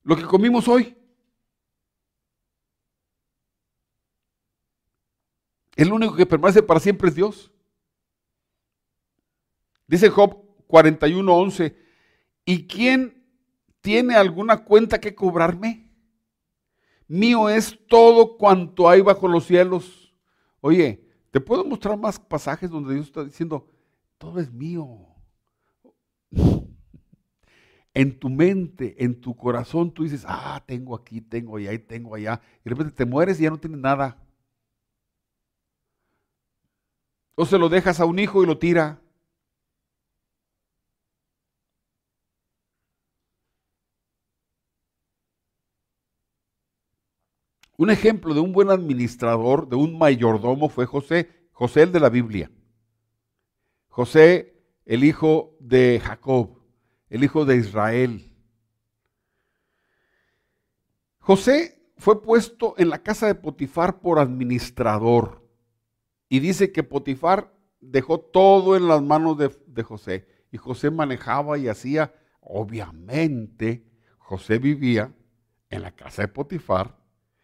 [0.04, 0.96] Lo que comimos hoy.
[5.74, 7.50] El único que permanece para siempre es Dios.
[9.86, 11.76] Dice Job 41:11,
[12.44, 13.26] ¿y quién
[13.80, 15.90] tiene alguna cuenta que cobrarme?
[17.06, 20.14] Mío es todo cuanto hay bajo los cielos.
[20.60, 23.68] Oye, te puedo mostrar más pasajes donde Dios está diciendo,
[24.18, 24.86] todo es mío.
[27.94, 32.40] En tu mente, en tu corazón, tú dices, ah, tengo aquí, tengo allá, tengo allá.
[32.60, 34.18] Y de repente te mueres y ya no tienes nada.
[37.36, 39.00] O se lo dejas a un hijo y lo tira.
[47.76, 52.08] Un ejemplo de un buen administrador, de un mayordomo, fue José, José el de la
[52.08, 52.50] Biblia.
[53.88, 54.54] José,
[54.84, 56.63] el hijo de Jacob,
[57.14, 58.28] el hijo de Israel.
[61.20, 65.48] José fue puesto en la casa de Potifar por administrador.
[66.28, 70.26] Y dice que Potifar dejó todo en las manos de, de José.
[70.50, 73.86] Y José manejaba y hacía, obviamente,
[74.18, 75.14] José vivía
[75.70, 76.96] en la casa de Potifar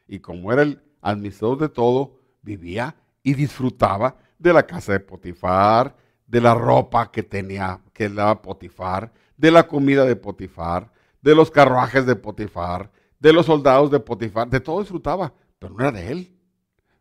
[0.09, 5.95] y como era el administrador de todo, vivía y disfrutaba de la casa de Potifar,
[6.27, 11.51] de la ropa que tenía, que daba Potifar, de la comida de Potifar, de los
[11.51, 16.13] carruajes de Potifar, de los soldados de Potifar, de todo disfrutaba, pero no era de
[16.13, 16.37] él.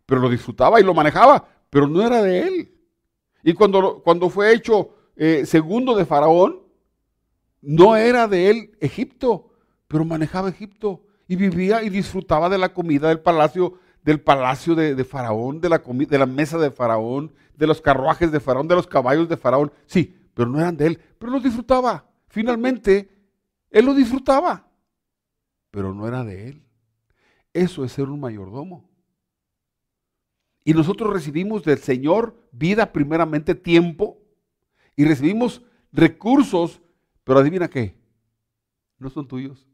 [0.05, 2.73] Pero lo disfrutaba y lo manejaba, pero no era de él.
[3.43, 6.61] Y cuando, cuando fue hecho eh, segundo de Faraón,
[7.61, 9.51] no era de él Egipto,
[9.89, 15.03] pero manejaba Egipto y vivía y disfrutaba de la comida del palacio, del palacio de,
[15.03, 18.87] Faraón, de la, de la mesa de Faraón, de los carruajes de Faraón, de los
[18.87, 19.73] caballos de Faraón.
[19.87, 22.08] Sí, pero no eran de él, pero los disfrutaba.
[22.29, 23.09] Finalmente,
[23.69, 24.71] él lo disfrutaba,
[25.71, 26.63] pero no era de él.
[27.53, 28.89] Eso es ser un mayordomo.
[30.63, 34.19] Y nosotros recibimos del Señor vida, primeramente tiempo,
[34.95, 36.81] y recibimos recursos,
[37.23, 37.95] pero adivina qué,
[38.97, 39.69] no son tuyos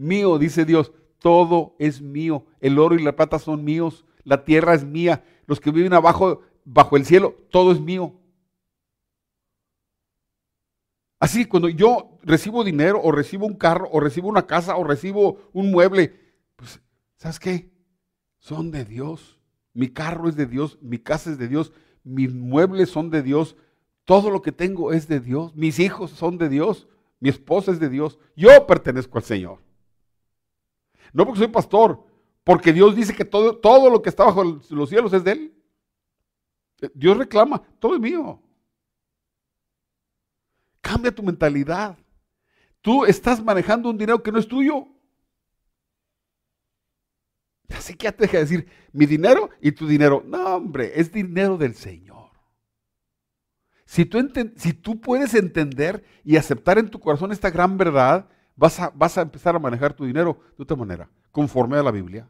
[0.00, 2.46] mío, dice Dios, todo es mío.
[2.60, 6.40] El oro y la plata son míos, la tierra es mía, los que viven abajo,
[6.64, 8.14] bajo el cielo, todo es mío.
[11.20, 15.38] Así, cuando yo recibo dinero, o recibo un carro, o recibo una casa, o recibo
[15.52, 16.18] un mueble,
[16.56, 16.80] pues,
[17.16, 17.70] ¿sabes qué?
[18.38, 19.38] Son de Dios.
[19.74, 23.56] Mi carro es de Dios, mi casa es de Dios, mis muebles son de Dios,
[24.10, 25.54] Todo lo que tengo es de Dios.
[25.54, 26.88] Mis hijos son de Dios.
[27.20, 28.18] Mi esposa es de Dios.
[28.34, 29.60] Yo pertenezco al Señor.
[31.12, 32.04] No porque soy pastor,
[32.42, 35.54] porque Dios dice que todo, todo lo que está bajo los cielos es de Él.
[36.92, 38.42] Dios reclama, todo es mío.
[40.90, 41.96] Cambia tu mentalidad.
[42.80, 44.88] Tú estás manejando un dinero que no es tuyo.
[47.68, 50.24] Así que ya te deja de decir, mi dinero y tu dinero.
[50.26, 52.30] No, hombre, es dinero del Señor.
[53.84, 54.18] Si tú,
[54.56, 59.16] si tú puedes entender y aceptar en tu corazón esta gran verdad, vas a, vas
[59.16, 62.28] a empezar a manejar tu dinero de otra manera, conforme a la Biblia.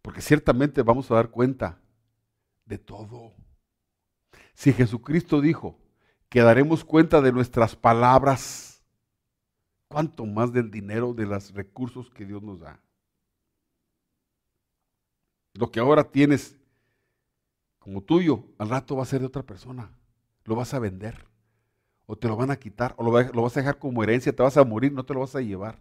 [0.00, 1.82] Porque ciertamente vamos a dar cuenta
[2.64, 3.34] de todo.
[4.54, 5.83] Si Jesucristo dijo
[6.34, 8.82] que daremos cuenta de nuestras palabras,
[9.86, 12.80] ¿cuánto más del dinero, de los recursos que Dios nos da?
[15.52, 16.56] Lo que ahora tienes
[17.78, 19.92] como tuyo, al rato va a ser de otra persona.
[20.44, 21.24] Lo vas a vender.
[22.04, 22.96] O te lo van a quitar.
[22.96, 24.34] O lo, vas a dejar como herencia.
[24.34, 25.78] Te vas a morir, no te lo vas a llevar.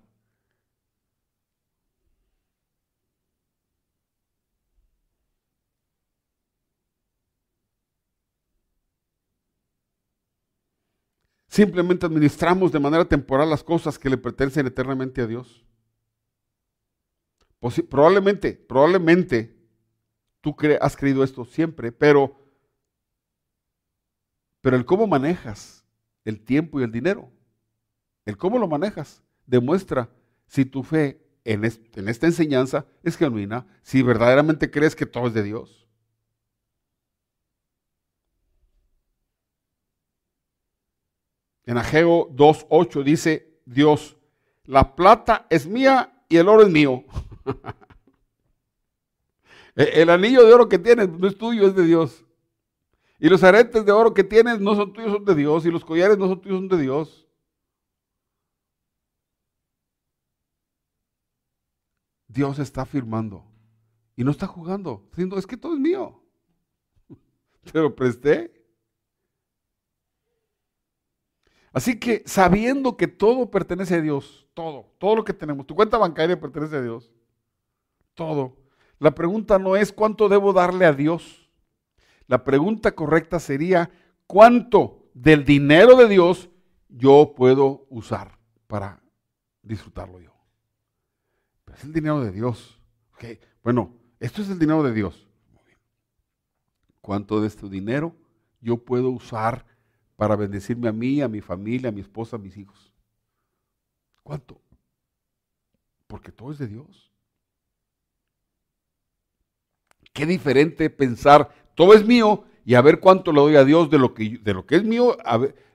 [11.53, 15.63] Simplemente administramos de manera temporal las cosas que le pertenecen eternamente a Dios.
[17.91, 19.55] probablemente, probablemente
[20.41, 22.35] tú has creído esto siempre, pero,
[24.61, 25.85] pero el cómo manejas
[26.25, 27.29] el tiempo y el dinero,
[28.25, 30.09] el cómo lo manejas, demuestra
[30.47, 35.35] si tu fe en, en esta enseñanza es genuina, si verdaderamente crees que todo es
[35.35, 35.82] de Dios.
[41.65, 44.17] En Ageo 2.8 dice Dios,
[44.65, 47.03] la plata es mía y el oro es mío.
[49.75, 52.25] el anillo de oro que tienes no es tuyo, es de Dios.
[53.19, 55.65] Y los aretes de oro que tienes no son tuyos, son de Dios.
[55.65, 57.27] Y los collares no son tuyos, son de Dios.
[62.27, 63.45] Dios está afirmando.
[64.15, 65.07] Y no está jugando.
[65.11, 66.21] diciendo, es que todo es mío.
[67.71, 68.62] Te lo presté.
[71.73, 75.97] Así que sabiendo que todo pertenece a Dios, todo, todo lo que tenemos, tu cuenta
[75.97, 77.11] bancaria pertenece a Dios,
[78.13, 78.55] todo.
[78.99, 81.49] La pregunta no es cuánto debo darle a Dios.
[82.27, 83.89] La pregunta correcta sería
[84.27, 86.49] cuánto del dinero de Dios
[86.87, 89.01] yo puedo usar para
[89.63, 90.33] disfrutarlo yo.
[91.65, 92.79] Pero es el dinero de Dios.
[93.63, 95.27] Bueno, esto es el dinero de Dios.
[97.01, 98.15] ¿Cuánto de este dinero
[98.61, 99.65] yo puedo usar
[100.15, 102.91] para bendecirme a mí, a mi familia, a mi esposa, a mis hijos.
[104.23, 104.61] ¿Cuánto?
[106.07, 107.11] Porque todo es de Dios.
[110.13, 113.97] Qué diferente pensar, todo es mío y a ver cuánto le doy a Dios de
[113.97, 115.17] lo que, de lo que es mío,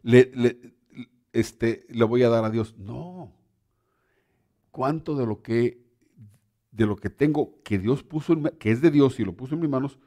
[0.02, 0.74] le,
[1.32, 2.76] este, le voy a dar a Dios.
[2.78, 3.32] No.
[4.70, 5.82] ¿Cuánto de lo que,
[6.70, 9.54] de lo que tengo que Dios puso, en, que es de Dios y lo puso
[9.54, 9.98] en mis manos,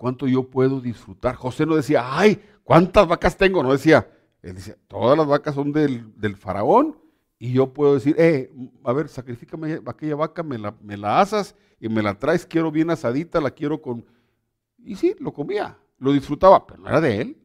[0.00, 1.36] cuánto yo puedo disfrutar?
[1.36, 3.64] José no decía, ay, ¿Cuántas vacas tengo?
[3.64, 4.08] No decía,
[4.42, 6.96] él dice, todas las vacas son del, faraón
[7.36, 8.48] y yo puedo decir, eh,
[8.84, 12.70] a ver, sacrifícame aquella vaca, me la, me la asas y me la traes, quiero
[12.70, 14.06] bien asadita, la quiero con...
[14.78, 17.42] Y sí, lo comía, lo disfrutaba, pero no era de él.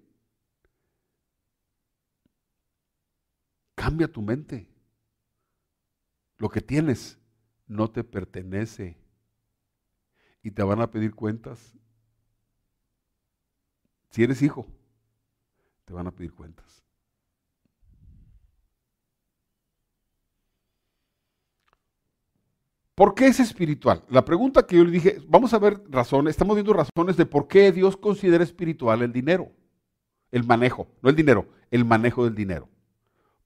[3.74, 4.68] Cambia tu mente.
[6.38, 7.18] Lo que tienes
[7.65, 8.96] no te pertenece
[10.44, 11.76] y te van a pedir cuentas.
[14.15, 14.65] Si eres hijo,
[15.84, 16.82] te van a pedir cuentas.
[22.95, 24.06] ¿Por qué es espiritual?
[24.08, 27.49] La pregunta que yo le dije, vamos a ver razones, estamos viendo razones de por
[27.49, 29.51] qué Dios considera espiritual el dinero,
[30.32, 32.69] el manejo, no el dinero, el manejo del dinero.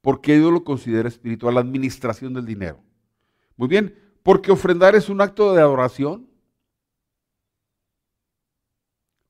[0.01, 2.83] ¿Por qué Dios lo considera espiritual, la administración del dinero?
[3.57, 6.28] Muy bien, porque ofrendar es un acto de adoración.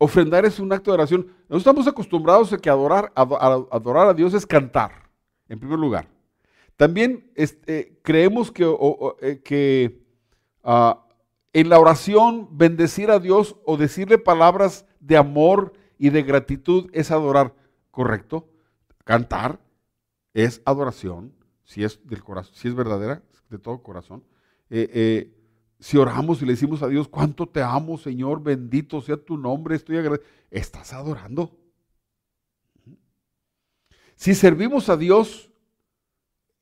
[0.02, 1.28] Ofrendar es un acto de oración.
[1.50, 4.92] Nosotros estamos acostumbrados a que adorar, adorar a Dios es cantar,
[5.50, 6.08] en primer lugar.
[6.78, 8.64] También este, creemos que,
[9.22, 10.02] eh, que
[10.64, 11.06] ah,
[11.52, 17.12] en la oración bendecir a Dios o decirle palabras de amor y de gratitud es
[17.12, 17.54] adorar,
[17.92, 18.48] ¿correcto?
[19.04, 19.60] Cantar
[20.34, 21.34] es adoración,
[21.66, 24.24] si es del corazón, si es verdadera, de todo corazón.
[24.70, 25.39] Eh, eh,
[25.80, 29.76] si oramos y le decimos a Dios, cuánto te amo, Señor, bendito sea tu nombre,
[29.76, 31.58] estoy agradecido, estás adorando.
[34.16, 35.52] Si servimos a Dios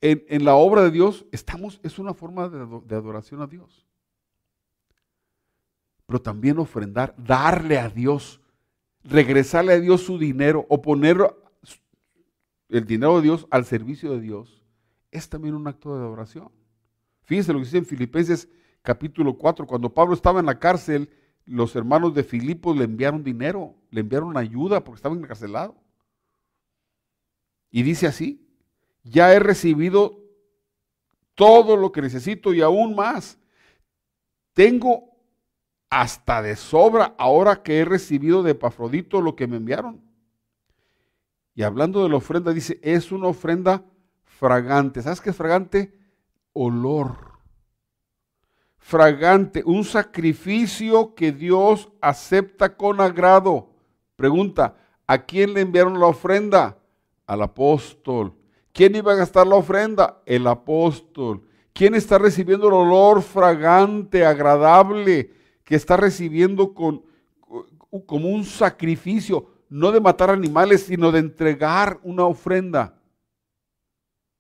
[0.02, 3.88] en, la obra de Dios, estamos, es una forma de, de adoración a Dios.
[6.06, 8.40] Pero también ofrendar, darle a Dios
[9.08, 11.18] regresarle a Dios su dinero o poner
[12.70, 14.62] el dinero de Dios al servicio de Dios,
[15.12, 16.52] es también un acto de adoración.
[17.24, 18.50] Fíjense lo que dice en Filipenses
[18.88, 21.10] capítulo 4, cuando Pablo estaba en la cárcel,
[21.44, 25.76] los hermanos de Filipos le enviaron dinero, le enviaron ayuda porque estaba encarcelado.
[27.70, 28.48] Y dice así,
[29.04, 30.24] ya he recibido
[31.36, 33.38] todo lo que necesito y aún más.
[34.54, 35.18] Tengo
[35.90, 40.02] hasta de sobra ahora que he recibido de Epafrodito lo que me enviaron.
[41.56, 43.84] Y hablando de la ofrenda, dice, es una ofrenda
[44.24, 45.02] fragante.
[45.02, 45.94] ¿Sabes qué es fragante?
[46.54, 47.37] Olor.
[48.88, 53.68] Fragante, un sacrificio que Dios acepta con agrado.
[54.16, 56.78] Pregunta, ¿a quién le enviaron la ofrenda?
[57.26, 58.34] Al apóstol.
[58.72, 60.22] ¿Quién iba a gastar la ofrenda?
[60.26, 61.42] El apóstol.
[61.74, 65.34] ¿Quién está recibiendo el olor fragante, agradable,
[65.66, 67.04] que está recibiendo con,
[68.06, 72.98] como un sacrificio, no de matar animales, sino de entregar una ofrenda?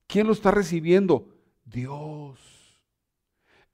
[0.07, 1.27] ¿Quién lo está recibiendo?
[1.65, 2.46] Dios.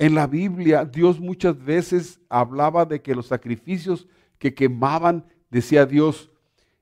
[0.04, 4.06] En la Biblia, Dios muchas veces hablaba de que los sacrificios
[4.38, 6.30] que quemaban, decía Dios,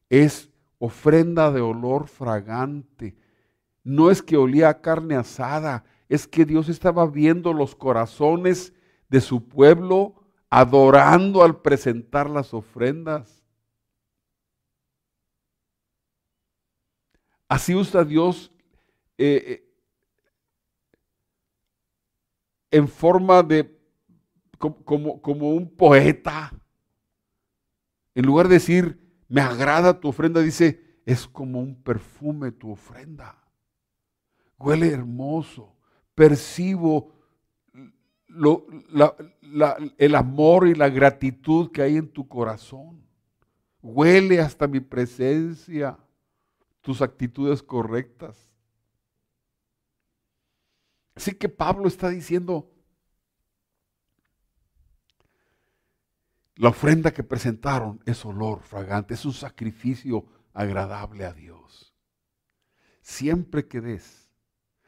[0.10, 0.50] es
[0.80, 3.16] ofrenda de olor fragante.
[3.84, 8.74] No es que olía a carne asada, es que Dios estaba viendo los corazones
[9.08, 10.16] de su pueblo
[10.50, 13.44] adorando al presentar las ofrendas.
[17.48, 18.52] Así usa Dios
[19.20, 19.72] eh, eh,
[22.72, 23.78] en forma de
[24.58, 26.54] como, como un poeta.
[28.16, 33.38] En lugar de decir, me agrada tu ofrenda, dice, es como un perfume tu ofrenda.
[34.58, 35.76] Huele hermoso.
[36.16, 37.14] Percibo
[39.98, 43.02] el amor y la gratitud que hay en tu corazón.
[43.82, 45.98] Huele hasta mi presencia,
[46.82, 48.51] tus actitudes correctas.
[51.16, 52.72] Así que Pablo está diciendo,
[56.56, 61.94] la ofrenda que presentaron es olor fragante, es un sacrificio agradable a Dios.
[63.02, 64.32] Siempre que des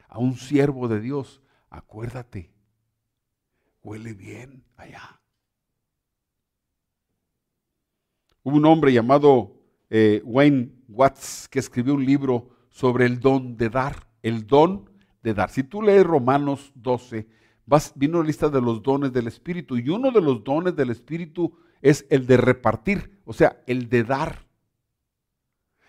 [0.08, 2.52] a un siervo de Dios, acuérdate,
[3.82, 5.20] huele bien allá.
[8.44, 9.60] Hubo un hombre llamado
[9.90, 14.90] eh, Wayne Watts que escribió un libro sobre el don de dar, el don
[15.24, 15.50] de dar.
[15.50, 17.26] Si tú lees Romanos 12,
[17.64, 20.90] vas, vino la lista de los dones del Espíritu y uno de los dones del
[20.90, 24.46] Espíritu es el de repartir, o sea, el de dar.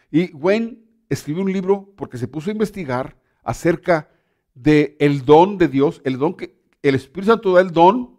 [0.10, 0.80] Y Wayne
[1.10, 4.10] escribió un libro porque se puso a investigar acerca
[4.54, 8.18] del el don de Dios, el don que el Espíritu Santo da el don,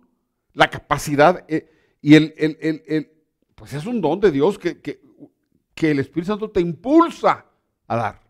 [0.53, 1.71] la capacidad, eh,
[2.03, 3.11] y el, el,
[3.55, 7.47] pues es un don de Dios que, que el Espíritu Santo te impulsa
[7.87, 8.26] a dar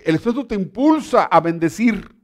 [0.00, 2.16] el Espíritu te impulsa a bendecir,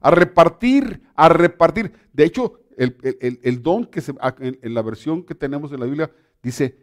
[0.00, 1.92] a repartir, a repartir.
[2.12, 6.12] De hecho, el, don que se, en, la versión que tenemos en la Biblia
[6.42, 6.78] dice,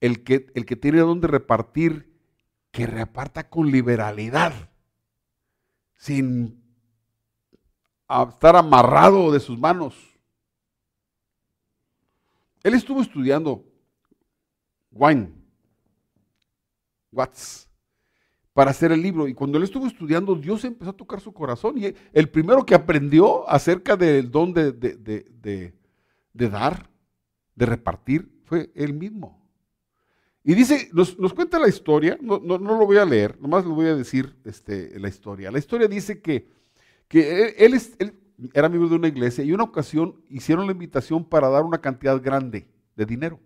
[0.00, 2.12] el que, el que tiene don de repartir,
[2.70, 4.70] que reparta con liberalidad,
[5.94, 6.62] sin
[8.28, 9.94] estar amarrado de sus manos.
[12.62, 13.64] Él estuvo estudiando
[14.90, 15.32] wine,
[17.10, 17.68] Watts,
[18.52, 19.28] para hacer el libro.
[19.28, 21.78] Y cuando él estuvo estudiando, Dios empezó a tocar su corazón.
[21.78, 26.88] Y el primero que aprendió acerca del don de, de, dar,
[27.54, 29.40] de repartir, fue él mismo.
[30.44, 33.86] Y dice, nos, cuenta la historia, no, no, lo voy a leer, nomás le voy
[33.86, 35.52] a decir este, la historia.
[35.52, 36.48] La historia dice que,
[37.06, 38.14] que él, él
[38.52, 42.20] era miembro de una iglesia y una ocasión hicieron la invitación para dar una cantidad
[42.20, 43.38] grande de dinero.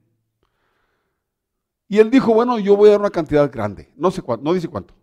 [1.89, 4.53] Y él dijo, bueno, yo voy a dar una cantidad grande, no sé cuánto, no
[4.53, 4.95] dice cuánto,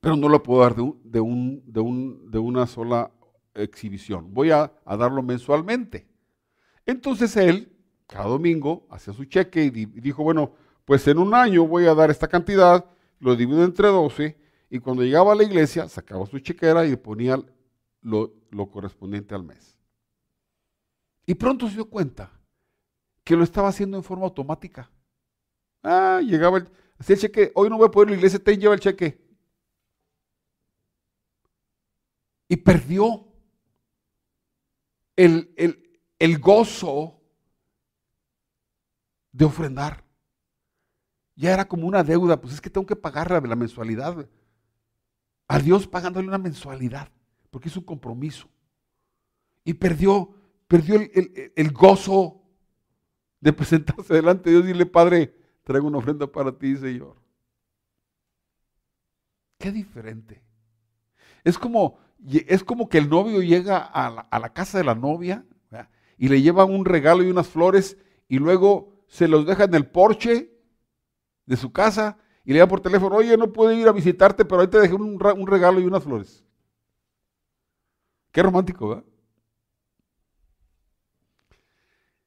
[0.00, 3.12] pero no lo puedo dar de, un, de, una sola
[3.54, 6.08] exhibición, voy a, darlo mensualmente.
[6.84, 7.72] Entonces él,
[8.06, 10.52] cada domingo, hacía su cheque y, dijo, bueno,
[10.84, 12.84] pues en un año voy a dar esta cantidad,
[13.20, 14.36] lo divido entre 12,
[14.70, 17.40] y cuando llegaba a la iglesia, sacaba su chequera y ponía
[18.02, 19.76] lo, lo correspondiente al mes.
[21.24, 22.32] Y pronto se dio cuenta
[23.22, 24.90] que lo estaba haciendo en forma automática.
[25.82, 26.68] Ah, llegaba el,
[27.06, 29.20] el cheque, hoy no voy a poder ir a la iglesia, te lleva el cheque.
[32.48, 33.26] Y perdió
[35.16, 35.52] el,
[36.18, 37.20] el gozo
[39.32, 40.04] de ofrendar.
[41.36, 44.28] Ya era como una deuda, pues es que tengo que pagarle la mensualidad.
[45.46, 47.10] A Dios pagándole una mensualidad,
[47.50, 48.48] porque es un compromiso.
[49.64, 50.34] Y perdió,
[50.66, 52.42] perdió el, el gozo
[53.40, 55.37] de presentarse delante de Dios y decirle, Padre,
[55.68, 57.14] traigo una ofrenda para ti, Señor.
[59.58, 60.42] Qué diferente.
[61.44, 65.44] Es como, es como que el novio llega a la, casa de la novia
[66.16, 67.98] y le lleva un regalo y unas flores
[68.28, 70.50] y luego se los deja en el porche
[71.44, 74.62] de su casa y le da por teléfono, oye, no puedo ir a visitarte, pero
[74.62, 76.42] ahí te dejé un, un regalo y unas flores.
[78.32, 79.04] Qué romántico, ¿verdad?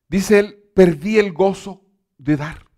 [0.08, 1.82] Dice él, perdí el gozo
[2.20, 2.70] de dar.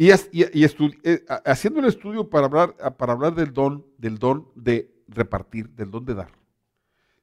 [0.00, 5.68] Y, eh, haciendo el estudio para hablar, para hablar del don, del don de repartir,
[5.74, 6.32] del don de dar,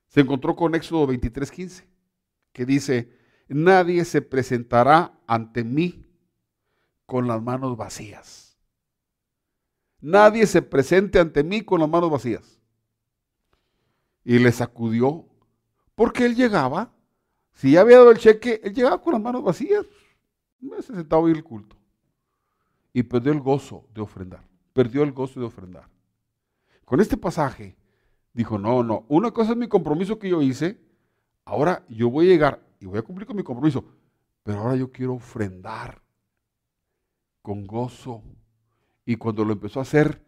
[0.06, 1.88] se encontró con Éxodo 23:15,
[2.54, 3.12] que dice,
[3.48, 6.06] nadie se presentará ante mí
[7.08, 8.60] con las manos vacías.
[10.00, 12.62] Nadie se presente ante mí con las manos vacías.
[14.24, 15.26] Y le sacudió,
[15.96, 16.94] porque él llegaba,
[17.54, 19.84] si ya había dado el cheque, él llegaba con las manos vacías.
[20.82, 21.77] Se sentaba a el culto
[22.98, 24.44] y perdió el gozo de ofrendar.
[24.74, 25.88] Perdió el gozo de ofrendar.
[26.84, 27.78] Con este pasaje
[28.34, 30.82] dijo, no, no, una cosa es mi compromiso que yo hice,
[31.46, 33.86] ahora yo voy a llegar y voy a cumplir con mi compromiso,
[34.42, 36.02] pero ahora yo quiero ofrendar
[37.44, 38.24] con gozo.
[39.06, 40.20] Y cuando lo empezó a hacer,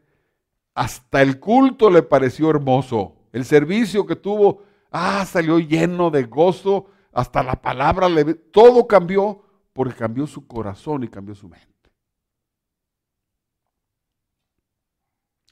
[0.75, 3.15] hasta el culto le pareció hermoso.
[3.33, 4.61] El servicio que tuvo,
[4.91, 9.41] ah, salió lleno de gozo, hasta la palabra le todo cambió
[9.73, 11.78] porque cambió su corazón y cambió su mente.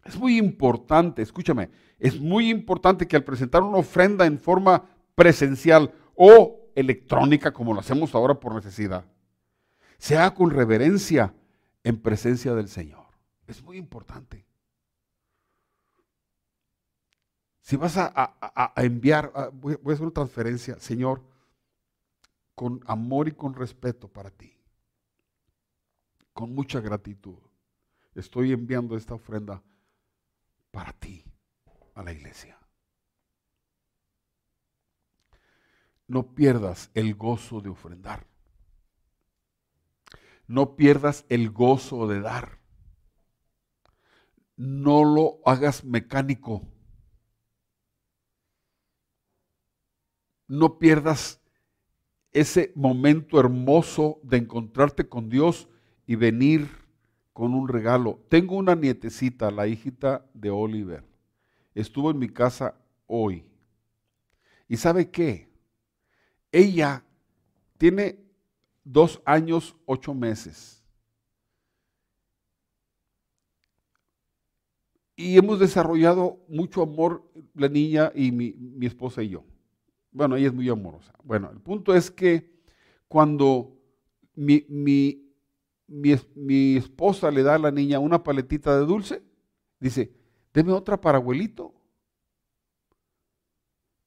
[0.08, 4.86] Es muy importante, escúchame, es muy importante que al presentar una ofrenda en forma
[5.16, 9.06] presencial o electrónica, como lo hacemos ahora por necesidad,
[9.98, 11.34] se haga con reverencia
[11.84, 13.06] en presencia del Señor.
[13.48, 14.46] Es muy importante.
[17.62, 21.22] Si vas a, enviar, voy a hacer una transferencia, Señor,
[22.56, 24.58] con amor y con respeto para ti,
[26.32, 27.40] con mucha gratitud,
[28.16, 29.62] estoy enviando esta ofrenda
[30.78, 31.26] para ti
[31.96, 32.56] a la iglesia.
[36.06, 38.28] No pierdas el gozo de ofrendar.
[40.46, 42.60] No pierdas el gozo de dar.
[44.56, 46.62] No lo hagas mecánico.
[50.46, 51.42] No pierdas
[52.34, 55.70] ese momento hermoso de encontrarte con Dios
[56.06, 56.87] y venir
[57.38, 58.20] con un regalo.
[58.30, 61.04] Tengo una nietecita, la hijita de Oliver.
[61.76, 62.74] Estuvo en mi casa
[63.06, 63.46] hoy.
[64.68, 65.48] ¿Y sabe qué?
[66.52, 67.04] Ella
[67.78, 68.18] tiene
[68.84, 70.84] dos años, ocho meses.
[75.16, 77.24] Y hemos desarrollado mucho amor,
[77.54, 79.44] la niña y mi, mi esposa y yo.
[80.12, 81.14] Bueno, ella es muy amorosa.
[81.24, 82.52] Bueno, el punto es que
[83.08, 83.78] cuando
[84.34, 85.27] mi, mi
[85.88, 89.24] mi, esposa le da a la niña una paletita de dulce,
[89.80, 90.14] dice,
[90.54, 91.74] deme otra para abuelito.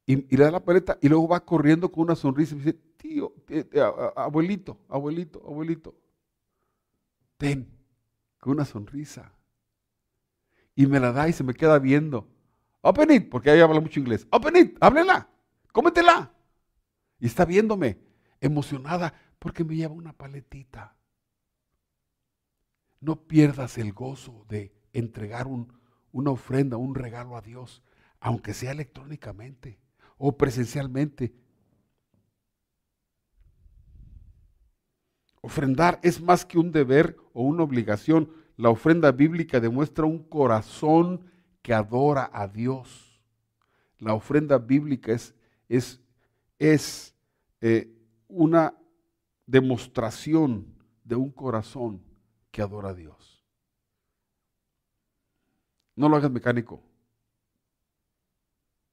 [0.07, 3.33] Y, le da la paleta y luego va corriendo con una sonrisa y dice, tío,
[4.16, 5.95] abuelito, abuelito, abuelito,
[7.37, 7.70] ten,
[8.39, 9.33] con una sonrisa.
[10.74, 12.28] Y me la da y se me queda viendo.
[12.83, 14.26] Open it, porque ella habla mucho inglés.
[14.31, 15.28] Open it, háblela,
[15.72, 16.33] cómetela.
[17.18, 17.99] Y está viéndome,
[18.41, 20.97] emocionada, porque me lleva una paletita.
[23.01, 25.46] No pierdas el gozo de entregar
[26.12, 27.82] una ofrenda, un regalo a Dios,
[28.20, 29.78] aunque sea electrónicamente
[30.18, 31.34] o presencialmente.
[35.40, 38.30] Ofrendar es más que un deber o una obligación.
[38.57, 41.24] La ofrenda bíblica demuestra un corazón
[41.62, 43.22] que adora a Dios.
[43.98, 45.16] La ofrenda bíblica
[45.68, 47.14] es,
[47.62, 47.96] eh,
[48.28, 48.74] una
[49.46, 50.66] demostración
[51.03, 52.09] de un corazón
[52.51, 53.44] que adora a Dios.
[55.96, 56.82] No lo hagas mecánico.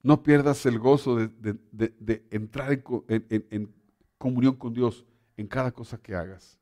[0.02, 2.72] No pierdas el gozo de, entrar
[3.08, 3.74] en,
[4.16, 5.04] comunión con Dios
[5.36, 6.58] en cada cosa que hagas.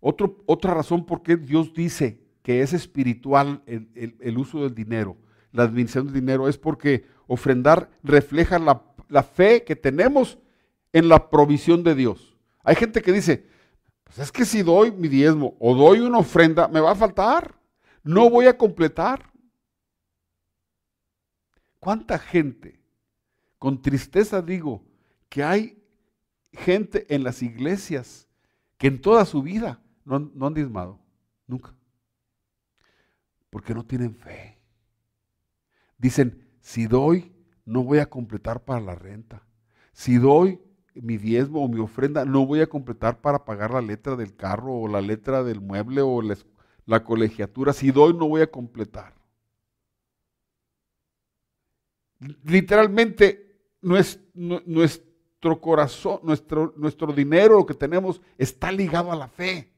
[0.00, 5.16] otra razón por qué Dios dice que es espiritual el, uso del dinero,
[5.52, 10.38] la administración del dinero, es porque ofrendar refleja la, la fe que tenemos
[10.92, 12.36] en la provisión de Dios.
[12.62, 13.46] Hay gente que dice,
[14.10, 17.54] pues es que si doy mi diezmo o doy una ofrenda, me va a faltar.
[18.02, 19.32] No voy a completar.
[21.78, 22.82] ¿Cuánta gente,
[23.56, 24.84] con tristeza digo,
[25.28, 25.80] que hay
[26.52, 28.26] gente en las iglesias
[28.78, 30.98] que en toda su vida no, no han diezmado?
[31.46, 31.72] Nunca.
[33.48, 34.58] Porque no tienen fe.
[35.98, 37.32] Dicen, si doy,
[37.64, 39.46] no voy a completar para la renta.
[39.92, 40.60] Si doy,
[41.02, 44.74] mi diezmo o mi ofrenda, no voy a completar para pagar la letra del carro
[44.74, 47.72] o la letra del mueble o la, colegiatura.
[47.72, 49.14] Si doy, no voy a completar.
[52.44, 59.72] Literalmente, nuestro corazón, nuestro, nuestro dinero, lo que tenemos, está ligado a la fe.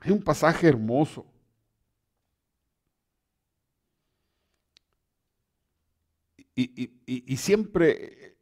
[0.00, 1.26] Hay un pasaje hermoso.
[6.60, 8.36] Y, siempre,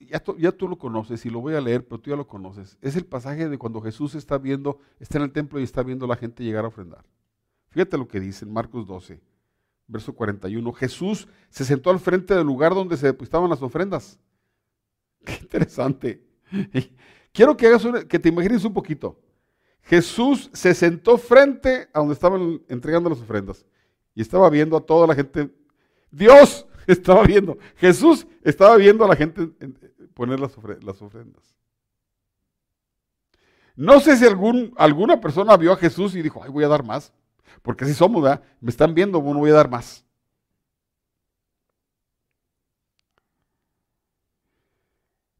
[0.00, 2.78] ya, tú lo conoces y lo voy a leer, pero tú ya lo conoces.
[2.80, 6.06] Es el pasaje de cuando Jesús está viendo, está en el templo y está viendo
[6.06, 7.04] a la gente llegar a ofrendar.
[7.68, 9.20] Fíjate lo que dice en Marcos 12,
[9.86, 10.72] verso 41.
[10.72, 14.18] Jesús se sentó al frente del lugar donde se depositaban las ofrendas.
[15.26, 16.24] Qué interesante.
[17.32, 19.20] Quiero que, hagas que te imagines un poquito.
[19.82, 23.66] Jesús se sentó frente a donde estaban entregando las ofrendas
[24.14, 25.54] y estaba viendo a toda la gente.
[26.10, 27.58] Dios, estaba viendo.
[27.76, 29.46] Jesús estaba viendo a la gente
[30.14, 31.54] poner las, ofrendas.
[33.76, 37.12] No sé si alguna persona vio a Jesús y dijo, ay, voy a dar más.
[37.62, 38.24] Porque así somos.
[38.60, 40.04] Me están viendo, bueno, voy a dar más.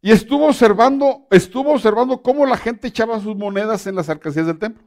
[0.01, 4.59] Y estuvo observando, estuvo observando cómo la gente echaba sus monedas en las alcancías del
[4.59, 4.85] templo.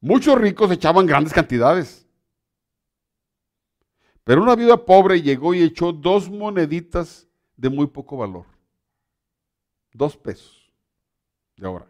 [0.00, 2.03] Muchos ricos echaban grandes cantidades.
[4.24, 8.46] Pero una viuda pobre llegó y echó dos moneditas de muy poco valor.
[9.92, 10.72] Dos pesos
[11.56, 11.86] de ahora.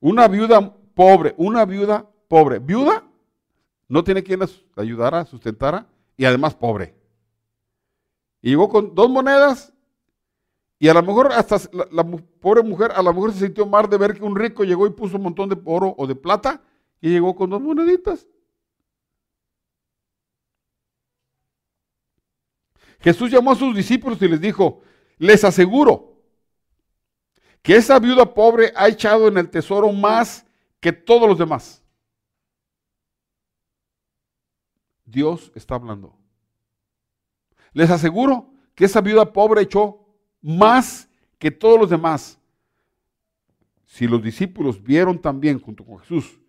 [0.00, 2.58] Una viuda pobre, una viuda pobre.
[2.58, 3.04] Viuda
[3.88, 4.40] no tiene quien
[4.76, 6.94] ayudara, sustentara y además pobre.
[8.42, 9.72] Y llegó con dos monedas
[10.78, 12.04] y a lo mejor hasta la, la,
[12.40, 14.90] pobre mujer a lo mejor se sintió mal de ver que un rico llegó y
[14.90, 16.62] puso un montón de oro o de plata
[17.00, 18.26] y llegó con dos moneditas.
[23.00, 24.82] Jesús llamó a sus discípulos y les dijo,
[25.16, 26.22] les aseguro
[27.62, 30.46] que esa viuda pobre ha echado en el tesoro más
[30.80, 31.82] que todos los demás.
[35.04, 36.16] Dios está hablando.
[37.72, 40.06] Les aseguro que esa viuda pobre echó
[40.42, 42.38] más que todos los demás.
[43.86, 46.39] Si los discípulos vieron también junto con Jesús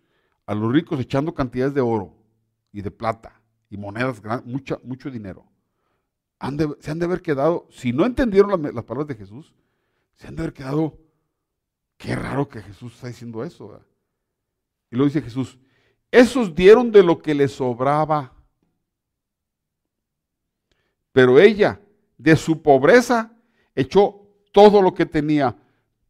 [0.46, 2.14] a los ricos echando cantidades de oro
[2.72, 3.40] y de plata
[3.70, 5.46] y monedas, mucha, mucho dinero.
[6.80, 9.54] se han de haber quedado, si no entendieron las, palabras de Jesús,
[10.16, 10.98] se han de haber quedado,
[11.96, 13.80] qué raro que Jesús está diciendo eso.
[14.90, 15.58] Y luego dice Jesús,
[16.10, 18.34] esos dieron de lo que les sobraba.
[21.12, 21.80] Pero ella,
[22.18, 23.34] de su pobreza,
[23.74, 24.22] echó
[24.52, 25.56] todo lo que tenía,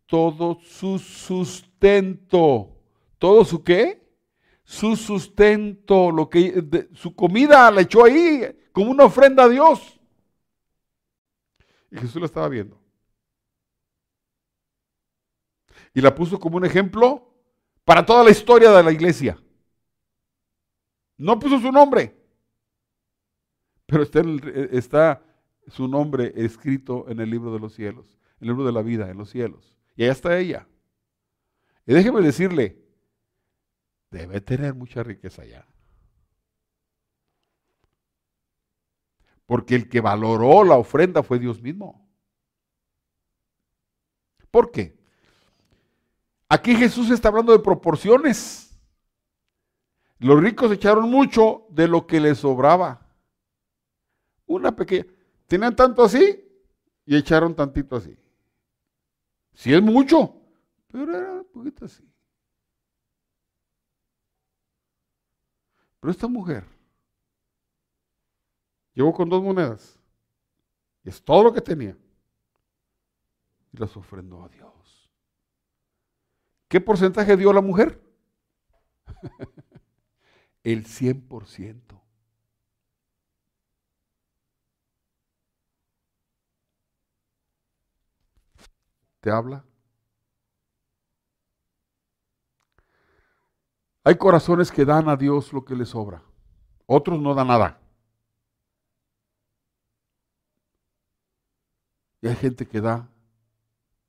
[0.06, 2.76] todo su sustento.
[3.18, 4.01] ¿Todo su qué?
[4.64, 8.42] Su sustento, lo que, su comida la echó ahí
[8.72, 10.00] como una ofrenda a Dios.
[11.90, 12.80] Y Jesús la estaba viendo.
[15.94, 17.34] Y la puso como un ejemplo
[17.84, 19.38] para toda la historia de la iglesia.
[21.18, 22.16] No puso su nombre,
[23.86, 25.22] pero está,
[25.68, 29.10] su nombre escrito en el libro de los cielos, en el libro de la vida,
[29.10, 29.76] en los cielos.
[29.94, 30.66] Y allá está ella.
[31.86, 32.81] Y déjeme decirle,
[34.12, 35.66] debe tener mucha riqueza ya.
[39.46, 42.06] Porque el que valoró la ofrenda fue Dios mismo.
[44.50, 44.96] ¿Por qué?
[46.48, 48.78] Aquí Jesús está hablando de proporciones.
[50.18, 53.08] Los ricos echaron mucho de lo que les sobraba.
[54.46, 55.06] Una pequeña.
[55.46, 56.44] Tenían tanto así
[57.06, 58.16] y echaron tantito así.
[59.54, 60.34] Si es mucho,
[60.86, 62.11] pero era un poquito así.
[66.02, 66.64] Pero esta mujer
[68.92, 70.00] llegó con dos monedas.
[71.04, 71.96] Y es todo lo que tenía.
[73.72, 75.08] Y las ofrendó a Dios.
[76.66, 78.02] ¿Qué porcentaje dio la mujer?
[80.64, 82.02] El 100%.
[89.20, 89.64] ¿Te habla?
[94.04, 96.22] Hay corazones que dan a Dios lo que les sobra.
[96.86, 97.80] Otros no dan nada.
[102.20, 103.08] Y hay gente que da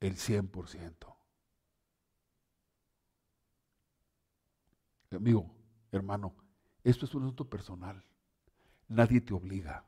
[0.00, 1.14] el 100%.
[5.12, 5.48] Amigo,
[5.92, 6.34] hermano,
[6.82, 8.04] esto es un asunto personal.
[8.88, 9.84] Nadie te obliga.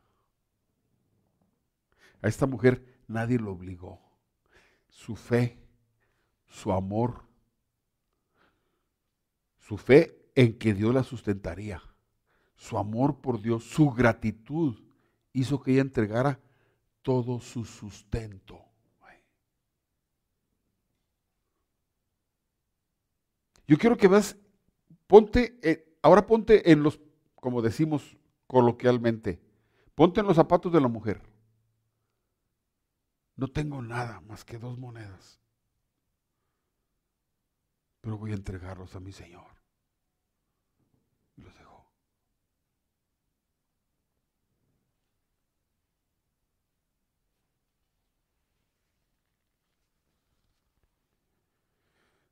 [2.23, 4.01] A esta mujer nadie lo obligó.
[4.89, 5.59] Su fe,
[6.47, 7.26] su amor,
[9.67, 11.83] su fe en que Dios la sustentaría,
[12.55, 14.81] su amor por Dios, su gratitud,
[15.33, 16.41] hizo que ella entregara
[17.03, 18.63] todo su sustento.
[23.67, 24.37] Yo quiero que veas,
[25.09, 27.01] ponte, eh, ahora ponte en los,
[27.35, 29.41] como decimos coloquialmente,
[29.97, 31.21] ponte en los zapatos de la mujer.
[33.35, 35.41] No tengo nada más que dos monedas,
[38.01, 39.56] pero voy a entregarlos a mi Señor.
[41.37, 41.87] Dejó.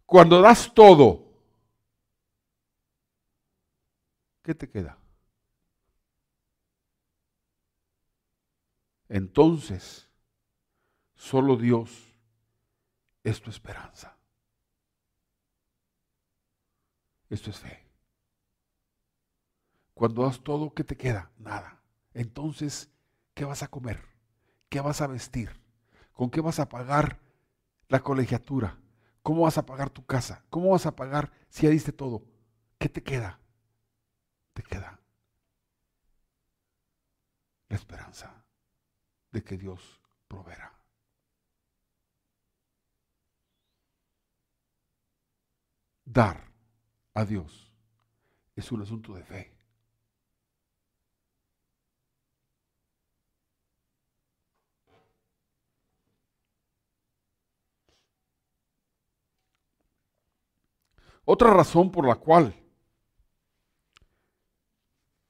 [0.06, 1.32] Cuando das todo,
[4.42, 4.98] ¿qué te queda?
[9.08, 10.08] Entonces,
[11.14, 11.90] solo Dios
[13.22, 14.16] es tu esperanza.
[17.30, 17.83] Esto es fe.
[19.94, 21.30] Cuando das todo, ¿qué te queda?
[21.38, 21.80] Nada.
[22.12, 22.90] Entonces,
[23.34, 24.00] ¿qué vas a comer?
[24.68, 25.50] ¿Qué vas a vestir?
[26.12, 27.20] ¿Con qué vas a pagar
[27.88, 28.78] la colegiatura?
[29.22, 30.44] ¿Cómo vas a pagar tu casa?
[30.50, 32.24] ¿Cómo vas a pagar si ya diste todo?
[32.78, 33.40] ¿Qué te queda?
[34.52, 35.00] Te queda
[37.68, 38.44] la esperanza
[39.32, 40.72] de que Dios proveerá.
[46.04, 46.52] Dar
[47.14, 47.72] a Dios
[48.54, 49.53] es un asunto de fe.
[61.24, 62.54] Otra razón por la cual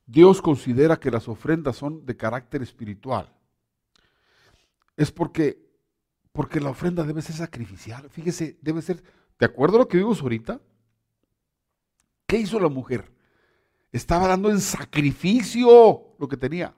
[0.07, 3.32] Dios considera que las ofrendas son de carácter espiritual
[4.97, 5.59] es porque,
[6.32, 8.09] porque la ofrenda debe ser sacrificial.
[8.11, 9.03] Fíjese, debe ser,
[9.38, 10.61] ¿de acuerdo a lo que vimos ahorita?
[12.26, 13.12] ¿Qué hizo la mujer?
[13.92, 16.74] Estaba dando en sacrificio lo que tenía.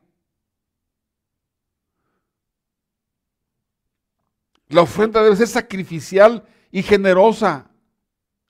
[4.68, 7.70] La ofrenda debe ser sacrificial y generosa.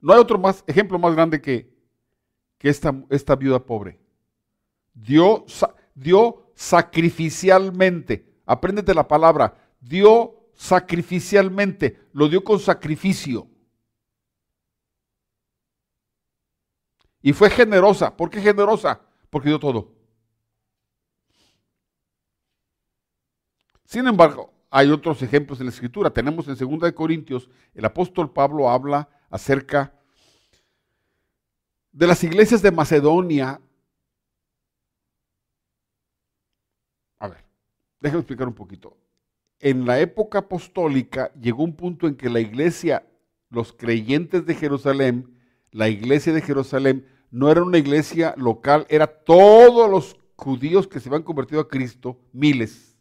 [0.06, 1.68] No hay otro más, ejemplo más grande que,
[2.58, 3.98] que esta, esta viuda pobre.
[4.94, 5.44] Dio,
[5.96, 8.40] dio sacrificialmente.
[8.46, 9.58] Apréndete la palabra.
[9.80, 12.06] Dio sacrificialmente.
[12.12, 13.48] Lo dio con sacrificio.
[17.20, 18.16] Y fue generosa.
[18.16, 19.00] ¿Por qué generosa?
[19.28, 19.92] Porque dio todo.
[23.84, 26.10] Sin embargo, hay otros ejemplos en la escritura.
[26.10, 29.95] Tenemos en 2 Corintios, el apóstol Pablo habla acerca
[31.96, 33.58] de las iglesias de Macedonia.
[37.18, 37.42] A ver,
[38.00, 38.98] déjame explicar un poquito.
[39.60, 43.06] En la época apostólica llegó un punto en que la iglesia,
[43.48, 45.38] los creyentes de Jerusalén,
[45.70, 51.08] la iglesia de Jerusalén, no era una iglesia local, era todos los judíos que se
[51.08, 52.94] habían convertido a Cristo, miles.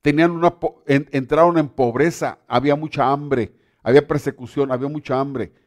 [0.00, 0.56] Tenían una,
[0.86, 3.52] entraron en pobreza, había mucha hambre,
[3.82, 5.65] había persecución, había mucha hambre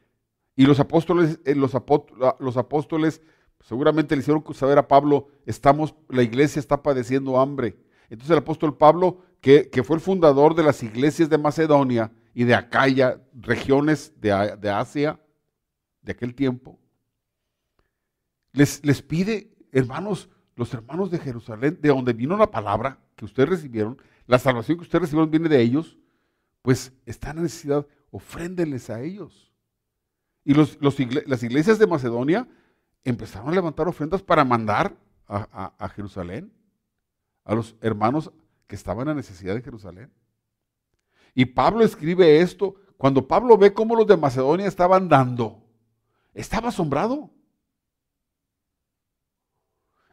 [0.60, 1.74] y los apóstoles, eh, los,
[2.58, 3.22] apóstoles
[3.62, 7.78] seguramente le hicieron saber a Pablo, estamos, la iglesia está padeciendo hambre.
[8.10, 12.56] Entonces el apóstol Pablo, que, fue el fundador de las iglesias de Macedonia y de
[12.56, 15.18] Acaya, regiones de, de Asia
[16.02, 16.78] de aquel tiempo,
[18.52, 23.48] les, les pide, hermanos, los hermanos de Jerusalén, de donde vino la palabra que ustedes
[23.48, 23.98] recibieron,
[24.28, 25.98] la salvación que ustedes recibieron viene de ellos,
[26.62, 29.49] pues están en necesidad, ofréndenles a ellos.
[30.50, 32.48] Y las iglesias de Macedonia
[33.04, 34.98] empezaron a levantar ofrendas para mandar
[35.28, 36.52] a, Jerusalén,
[37.46, 38.32] a los hermanos
[38.66, 40.12] que estaban en necesidad de Jerusalén.
[41.36, 45.62] Y Pablo escribe esto cuando Pablo ve cómo los de Macedonia estaban dando.
[46.34, 47.30] Estaba asombrado.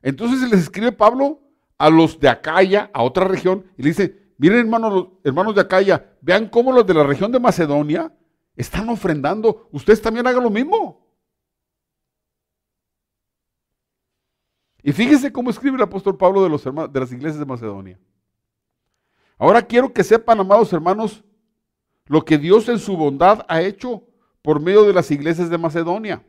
[0.02, 1.40] Entonces les escribe Pablo
[1.78, 6.12] a los de Acaya, a otra región, y le dice, miren hermanos, hermanos de Acaya,
[6.20, 8.12] vean cómo los de la región de Macedonia
[8.56, 9.68] están ofrendando.
[9.70, 11.06] Ustedes también hagan lo mismo.
[14.82, 18.00] Y fíjense cómo escribe el apóstol Pablo de, los de las iglesias de Macedonia.
[19.38, 21.24] Ahora quiero que sepan, amados hermanos,
[22.06, 24.04] lo que Dios en su bondad ha hecho
[24.42, 26.24] por medio de las iglesias de Macedonia.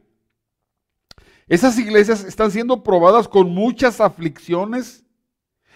[1.48, 5.06] Esas iglesias están siendo probadas con muchas aflicciones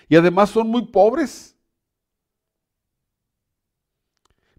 [0.10, 1.51] y además son muy pobres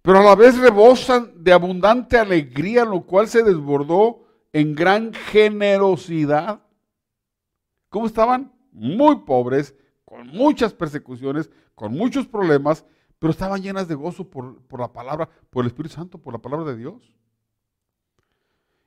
[0.02, 6.60] pero a la vez rebosan de abundante alegría, lo cual se desbordó en gran generosidad.
[7.88, 8.52] ¿Cómo estaban?
[8.72, 9.74] Muy pobres,
[10.04, 12.84] con muchas persecuciones, con muchos problemas,
[13.18, 16.72] pero estaban llenas de gozo por, la palabra, por el Espíritu Santo, por la palabra
[16.72, 17.14] de Dios.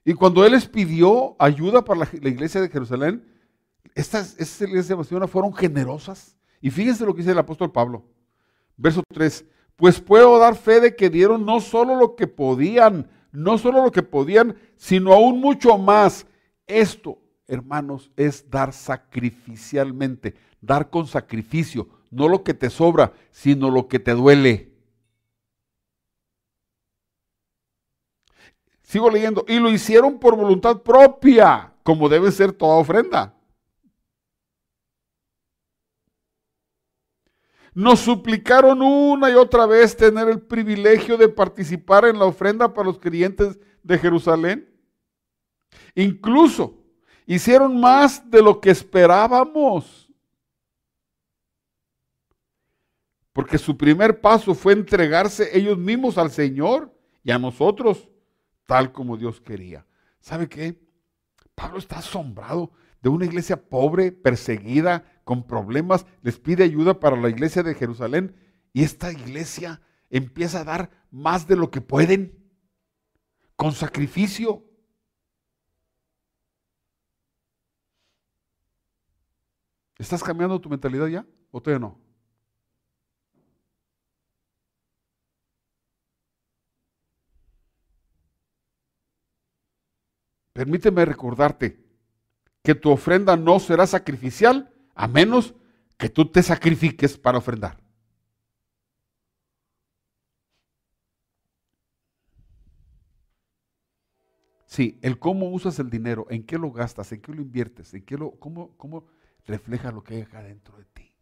[0.04, 3.26] Y cuando Él les pidió ayuda para la, iglesia de Jerusalén,
[3.96, 6.38] estas, iglesias de Macedonia fueron generosas.
[6.60, 8.06] Y fíjense lo que dice el apóstol Pablo.
[8.76, 9.46] Verso 3.
[9.76, 13.92] Pues puedo dar fe de que dieron no solo lo que podían, no solo lo
[13.92, 16.26] que podían, sino aún mucho más.
[16.66, 23.88] Esto, hermanos, es dar sacrificialmente, dar con sacrificio, no lo que te sobra, sino lo
[23.88, 24.72] que te duele.
[28.82, 33.35] Sigo leyendo, y lo hicieron por voluntad propia, como debe ser toda ofrenda.
[37.76, 42.88] Nos suplicaron una y otra vez tener el privilegio de participar en la ofrenda para
[42.88, 44.74] los creyentes de Jerusalén.
[45.94, 46.82] Incluso
[47.26, 50.10] hicieron más de lo que esperábamos.
[53.34, 58.08] Porque su primer paso fue entregarse ellos mismos al Señor y a nosotros,
[58.66, 59.86] tal como Dios quería.
[60.22, 60.80] ¿Sabe qué?
[61.54, 62.72] Pablo está asombrado
[63.02, 68.36] de una iglesia pobre, perseguida, con problemas, les pide ayuda para la iglesia de Jerusalén
[68.72, 72.46] y esta iglesia empieza a dar más de lo que pueden,
[73.56, 74.64] con sacrificio.
[79.98, 82.00] ¿Estás cambiando tu mentalidad ya o todavía no?
[90.54, 91.84] Permíteme recordarte
[92.62, 95.54] que tu ofrenda no será sacrificial a menos
[95.98, 97.78] que tú te sacrifiques para ofrendar.
[104.66, 108.04] Sí, el cómo usas el dinero, en qué lo gastas, en qué lo inviertes, en
[108.04, 109.06] qué lo, cómo, cómo
[109.46, 111.14] refleja lo que hay acá dentro de ti.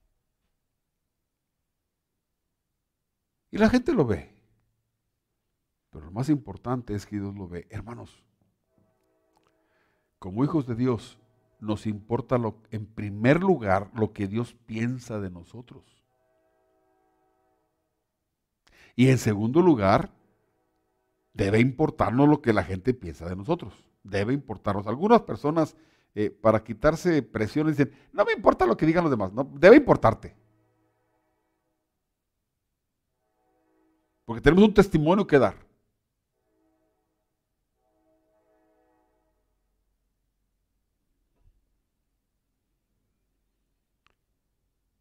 [3.51, 4.33] Y la gente lo ve.
[5.91, 7.67] Pero lo más importante es que Dios lo ve.
[7.69, 8.23] Hermanos,
[10.17, 11.19] como hijos de Dios,
[11.63, 15.83] nos importa lo, en primer lugar lo que Dios piensa de nosotros.
[18.95, 20.11] Y en segundo lugar,
[21.33, 23.73] debe importarnos lo que la gente piensa de nosotros.
[24.03, 24.85] Debe importarnos.
[24.85, 25.75] Algunas personas,
[26.13, 29.33] eh, para quitarse presiones, dicen, no me importa lo que digan los demás.
[29.33, 30.35] No, debe importarte.
[34.25, 35.55] Porque tenemos un testimonio que dar.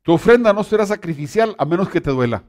[0.02, 2.44] Tu ofrenda no será sacrificial a menos que te duela.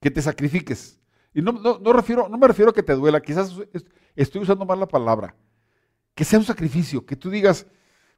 [0.00, 1.00] Que te sacrifiques.
[1.32, 3.54] Y no, no, refiero, no me refiero a que te duela, quizás
[4.14, 5.34] estoy usando mal la palabra.
[6.14, 7.66] Que sea un sacrificio, que tú digas,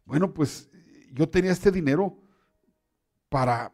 [0.04, 0.68] bueno, pues
[1.12, 2.18] yo tenía este dinero
[3.30, 3.72] para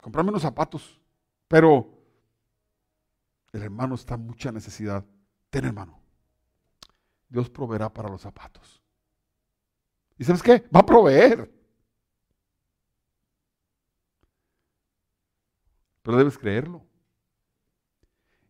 [0.00, 1.00] comprarme unos zapatos,
[1.46, 1.98] pero
[3.52, 5.04] el hermano está en mucha necesidad.
[5.48, 6.02] Ten hermano,
[7.28, 8.82] Dios proveerá para los zapatos.
[10.18, 10.64] ¿Y sabes qué?
[10.74, 11.57] Va a proveer.
[16.08, 16.82] Pero debes creerlo.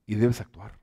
[0.07, 0.79] Y debes actuar.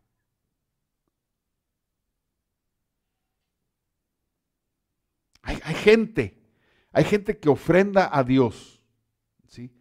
[5.41, 6.37] Hay, gente,
[6.91, 8.83] hay gente que ofrenda a Dios.
[9.47, 9.71] ¿sí?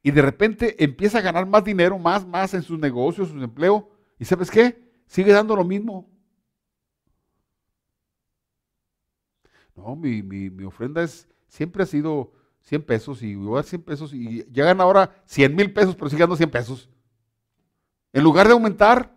[0.00, 3.82] Y de repente empieza a ganar más dinero, más, más en sus negocios, sus empleos.
[4.16, 4.80] ¿Y sabes qué?
[5.08, 6.08] Sigue dando lo mismo.
[9.74, 12.32] No, mi, mi, mi ofrenda es, siempre ha sido
[12.64, 16.08] 100 pesos y voy a dar 100 pesos y llegan ahora 100 mil pesos, pero
[16.08, 16.88] siguen dando 100 pesos.
[18.12, 19.14] En lugar de aumentar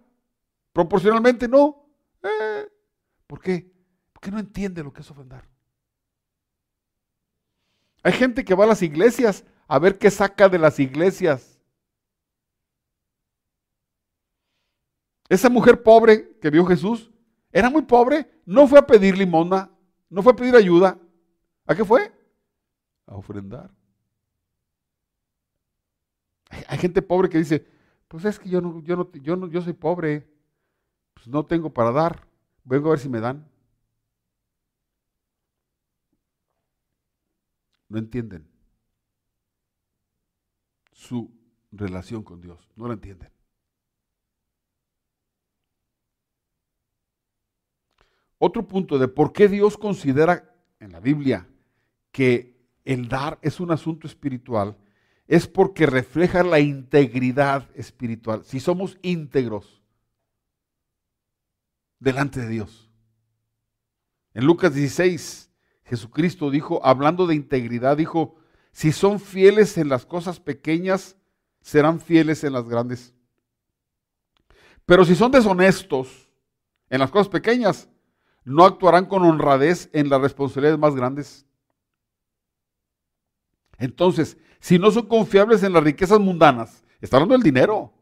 [0.73, 1.87] proporcionalmente, no.
[2.23, 2.67] Eh,
[3.25, 3.71] ¿Por qué?
[4.11, 5.47] Porque no entiende lo que es ofrendar.
[8.03, 11.59] Hay gente que va a las iglesias a ver qué saca de las iglesias.
[15.29, 17.11] Esa mujer pobre que vio Jesús
[17.51, 19.71] era muy pobre, no fue a pedir limona,
[20.09, 20.97] no fue a pedir ayuda.
[21.65, 22.16] ¿A qué fue?
[23.07, 23.71] A ofrendar.
[26.49, 27.65] Hay, gente pobre que dice,
[28.07, 30.27] pues es que yo no, yo no, yo no, yo soy pobre,
[31.13, 32.27] pues no tengo para dar,
[32.63, 33.49] vengo a ver si me dan.
[37.89, 38.47] No entienden
[40.91, 41.31] su
[41.71, 43.31] relación con Dios, no la entienden.
[48.39, 51.47] Otro punto de por qué Dios considera en la Biblia
[52.11, 52.56] que
[52.87, 54.77] el dar es un asunto espiritual,
[55.27, 58.45] es porque refleja la integridad espiritual.
[58.45, 59.81] Si somos íntegros
[61.99, 62.89] delante de Dios.
[64.33, 65.51] En Lucas 16,
[65.83, 68.35] Jesucristo dijo, hablando de integridad, dijo,
[68.71, 71.17] si son fieles en las cosas pequeñas,
[71.59, 73.13] serán fieles en las grandes.
[74.85, 76.29] Pero si son deshonestos
[76.89, 77.89] en las cosas pequeñas,
[78.45, 81.46] no actuarán con honradez en las responsabilidades más grandes.
[83.77, 87.93] Entonces, si no son confiables en las riquezas mundanas, está hablando del dinero.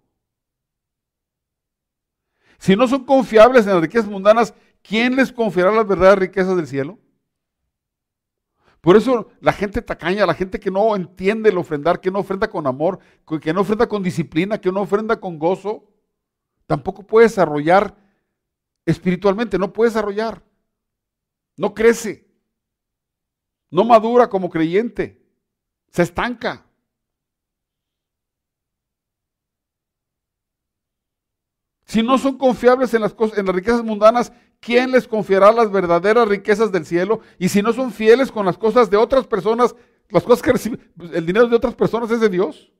[2.57, 6.67] Si no son confiables en las riquezas mundanas, ¿quién les confiará las verdaderas riquezas del
[6.67, 6.97] cielo?
[8.79, 12.47] Por eso la gente tacaña, la gente que no entiende el ofrendar, que no ofrenda
[12.47, 12.99] con amor,
[13.41, 15.91] que no ofrenda con disciplina, que no ofrenda con gozo,
[16.67, 17.97] tampoco puede desarrollar
[18.85, 20.43] espiritualmente, no puede desarrollar.
[21.57, 22.27] No crece.
[23.71, 25.24] No madura como creyente.
[25.95, 26.65] Se estanca.
[31.85, 35.71] Si no son confiables en las, cosas, en las riquezas mundanas, ¿quién les confiará las
[35.71, 37.21] verdaderas riquezas del cielo?
[37.39, 39.73] Y si no son fieles con las cosas de otras personas,
[40.09, 40.81] las cosas que reciben,
[41.13, 42.73] el dinero de otras personas es de Dios.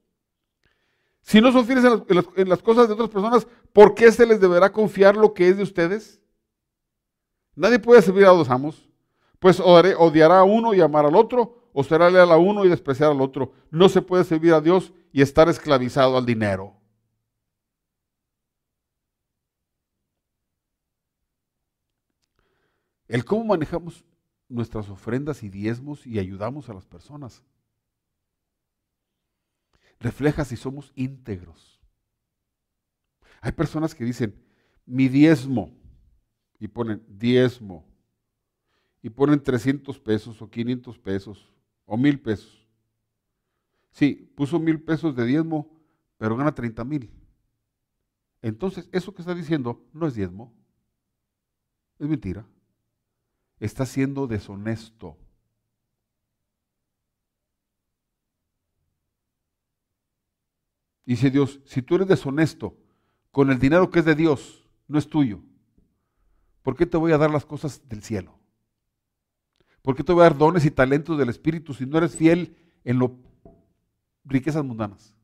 [1.22, 4.74] Si no son fieles en las, cosas de otras personas, ¿por qué se les deberá
[4.74, 6.22] confiar lo que es de ustedes?
[7.56, 8.90] Nadie puede servir a dos amos,
[9.40, 13.22] pues odiará a uno y amar al otro, o leal a uno y despreciar al
[13.22, 13.52] otro.
[13.70, 16.74] No se puede servir a Dios y estar esclavizado al dinero.
[23.08, 24.04] el cómo manejamos
[24.50, 27.44] nuestras ofrendas y diezmos y ayudamos a las personas.
[30.00, 31.80] Refleja si somos íntegros.
[33.42, 34.36] Hay personas que dicen,
[34.86, 35.72] mi diezmo,
[36.60, 37.86] y ponen diezmo,
[39.02, 41.55] y ponen 300 pesos o 500 pesos
[41.86, 42.68] o mil pesos.
[43.92, 45.72] Sí, puso mil pesos de diezmo,
[46.18, 47.12] pero gana 30 mil.
[48.42, 50.54] Entonces, eso que está diciendo no es diezmo,
[51.98, 52.46] es mentira
[53.60, 55.18] está siendo deshonesto.
[61.06, 62.76] Dice Dios, si tú eres deshonesto
[63.32, 65.42] con el dinero que es de Dios, no es tuyo,
[66.64, 68.40] ¿por qué te voy a dar las cosas del cielo?
[69.86, 72.56] ¿Por qué te voy a dar dones y talentos del Espíritu si no eres fiel
[72.84, 73.12] en las
[74.24, 75.16] riquezas mundanas?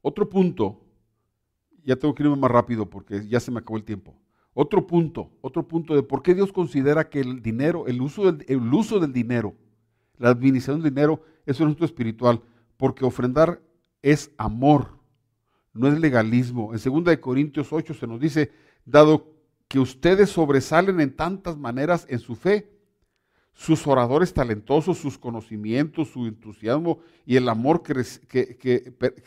[0.00, 0.80] Otro punto,
[1.82, 4.14] ya tengo que irme más rápido porque ya se me acabó el tiempo.
[4.54, 8.44] Otro punto, otro punto de por qué Dios considera que el dinero, el uso del,
[8.48, 9.56] el uso del dinero,
[10.18, 12.40] la administración del dinero es un asunto espiritual,
[12.76, 13.60] porque ofrendar
[14.02, 14.98] es amor,
[15.72, 16.72] no es legalismo.
[16.74, 18.52] En 2 Corintios 8 se nos dice,
[18.84, 19.34] dado
[19.68, 22.70] que ustedes sobresalen en tantas maneras en su fe,
[23.52, 27.94] sus oradores talentosos, sus conocimientos, su entusiasmo y el amor que,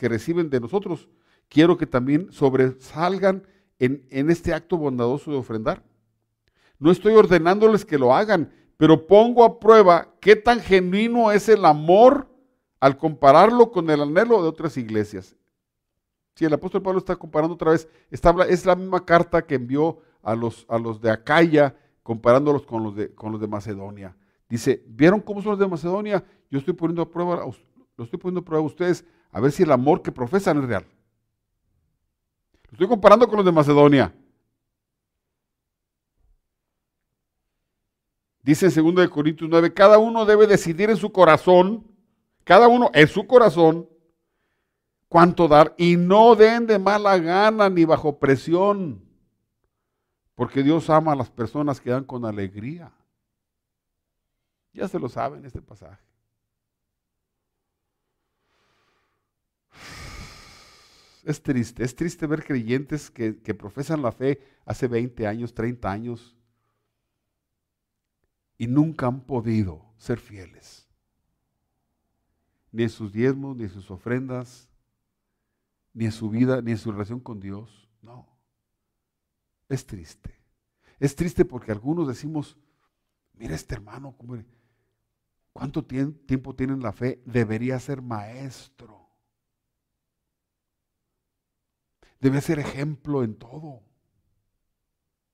[0.00, 1.08] reciben de nosotros,
[1.48, 3.42] quiero que también sobresalgan
[3.78, 5.82] en este acto bondadoso de ofrendar.
[6.80, 11.66] No estoy ordenándoles que lo hagan, pero pongo a prueba qué tan genuino es el
[11.66, 12.29] amor
[12.80, 15.36] al compararlo con el anhelo de otras iglesias.
[16.34, 20.34] Si el apóstol Pablo está comparando otra vez, es la misma carta que envió a
[20.34, 24.16] los, a los de Acaya, comparándolos con los de, con los de Macedonia.
[24.48, 26.24] Dice, ¿vieron cómo son los de Macedonia?
[26.50, 27.44] Yo estoy poniendo a prueba,
[27.96, 30.64] lo estoy poniendo a prueba a ustedes a ver si el amor que profesan es
[30.64, 30.86] real.
[32.68, 34.14] Lo estoy comparando con los de Macedonia.
[38.42, 41.86] Dice en 2 Corintios 9, cada uno debe decidir en su corazón,
[42.44, 43.88] cada uno en su corazón,
[45.08, 49.04] cuánto dar y no den de mala gana ni bajo presión,
[50.34, 52.92] porque Dios ama a las personas que dan con alegría.
[54.72, 56.10] Ya se lo saben este pasaje.
[61.24, 66.36] Es triste, es triste ver creyentes que, profesan la fe hace 20 años, 30 años
[68.56, 70.79] y nunca han podido ser fieles.
[72.72, 74.68] Ni en sus diezmos, ni en sus ofrendas,
[75.92, 77.88] ni en su vida, ni en su relación con Dios.
[78.02, 78.28] No.
[79.68, 80.38] Es triste.
[80.98, 82.56] Es triste porque algunos decimos,
[83.34, 84.14] mira este hermano,
[85.52, 87.20] ¿Cuánto tiempo tiene la fe?
[87.24, 89.08] Debería ser maestro.
[92.20, 93.82] Debe ser ejemplo en todo.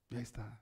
[0.09, 0.61] Y ahí está.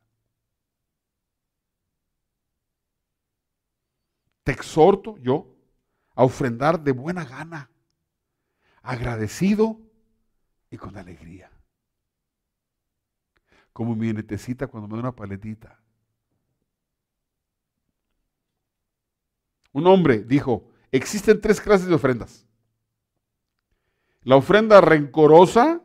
[4.42, 5.53] Te exhorto yo
[6.14, 7.70] a ofrendar de buena gana,
[8.82, 9.80] agradecido
[10.70, 11.50] y con alegría.
[13.72, 15.80] Como mi netecita cuando me da una paletita.
[19.72, 22.46] Un hombre dijo, existen tres clases de ofrendas.
[24.22, 25.82] La ofrenda rencorosa,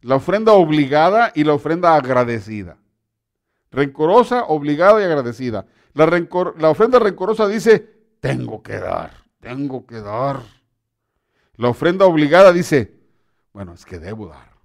[0.00, 2.78] la ofrenda obligada y la ofrenda agradecida.
[3.70, 5.66] Rencorosa, obligada y agradecida.
[5.94, 10.42] La, la ofrenda rencorosa dice, tengo que dar, tengo que dar.
[11.56, 12.94] La ofrenda obligada dice,
[13.52, 14.56] Bueno, es que debo dar.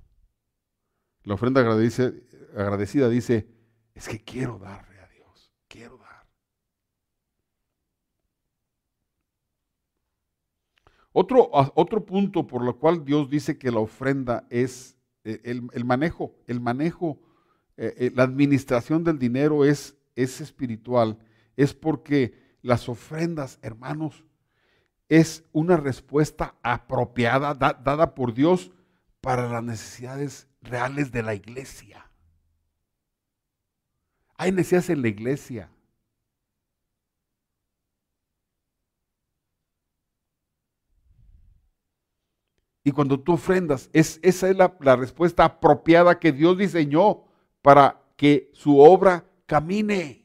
[1.24, 3.48] La ofrenda agradecida dice,
[3.96, 6.28] es que quiero darle a Dios, quiero dar.
[11.14, 16.36] Otro, otro punto por lo cual Dios dice que la ofrenda es eh, el, manejo,
[16.48, 17.20] el manejo,
[17.78, 21.18] eh, eh, la administración del dinero es, es espiritual,
[21.56, 24.24] es porque las ofrendas, hermanos,
[25.10, 28.72] es una respuesta apropiada, dada por Dios
[29.22, 32.10] para las necesidades reales de la iglesia.
[34.38, 35.70] Hay necesidades en la iglesia.
[42.86, 47.26] Y cuando tú ofrendas, es, esa es la, la respuesta apropiada que Dios diseñó
[47.62, 50.23] para que su obra camine.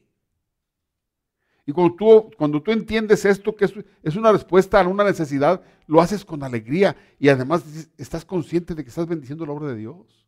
[1.69, 6.01] Y cuando tú, cuando tú entiendes esto, que es, una respuesta a una necesidad, lo
[6.01, 7.63] haces con alegría y además
[7.95, 10.25] estás consciente de que estás bendiciendo la obra de Dios.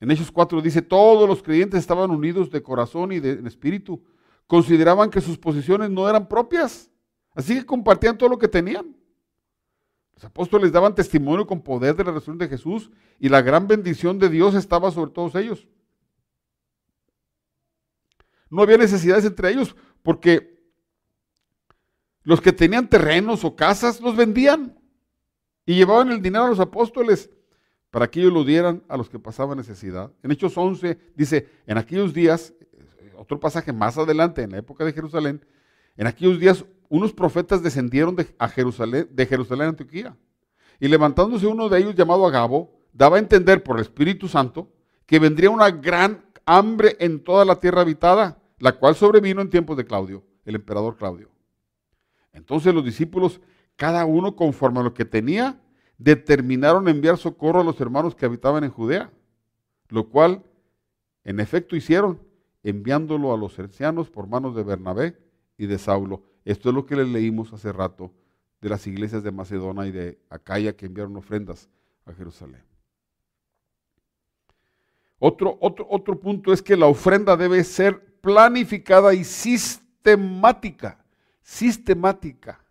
[0.00, 4.02] En Hechos 4 dice, todos los creyentes estaban unidos de corazón y de espíritu.
[4.46, 6.90] Consideraban que sus posiciones no eran propias.
[7.34, 8.96] Así que compartían todo lo que tenían.
[10.14, 14.18] Los apóstoles daban testimonio con poder de la resurrección de Jesús y la gran bendición
[14.18, 15.68] de Dios estaba sobre todos ellos.
[18.52, 20.62] No había necesidades entre ellos porque
[22.22, 24.78] los que tenían terrenos o casas los vendían
[25.64, 27.30] y llevaban el dinero a los apóstoles
[27.90, 30.12] para que ellos lo dieran a los que pasaban necesidad.
[30.22, 32.52] En Hechos 11 dice, en aquellos días,
[33.16, 35.42] otro pasaje más adelante, en la época de Jerusalén,
[35.96, 40.14] en aquellos días unos profetas descendieron de, Jerusalén, de a Antioquía.
[40.78, 44.70] Y levantándose uno de ellos llamado Agabo, daba a entender por el Espíritu Santo
[45.06, 49.76] que vendría una gran hambre en toda la tierra habitada la cual sobrevino en tiempos
[49.76, 51.28] de Claudio, el emperador Claudio.
[52.32, 53.40] Entonces los discípulos,
[53.74, 55.60] cada uno conforme a lo que tenía,
[55.98, 59.10] determinaron enviar socorro a los hermanos que habitaban en Judea,
[59.88, 60.44] lo cual
[61.24, 62.22] en efecto hicieron,
[62.62, 65.18] enviándolo a los ancianos por manos de Bernabé
[65.58, 66.22] y de Saulo.
[66.44, 68.12] Esto es lo que les leímos hace rato
[68.60, 71.68] de las iglesias de Macedonia y de Acaya que enviaron ofrendas
[72.04, 72.62] a Jerusalén.
[75.18, 81.04] Otro, otro, otro punto es que la ofrenda debe ser planificada y sistemática.
[81.42, 82.64] Sistemática.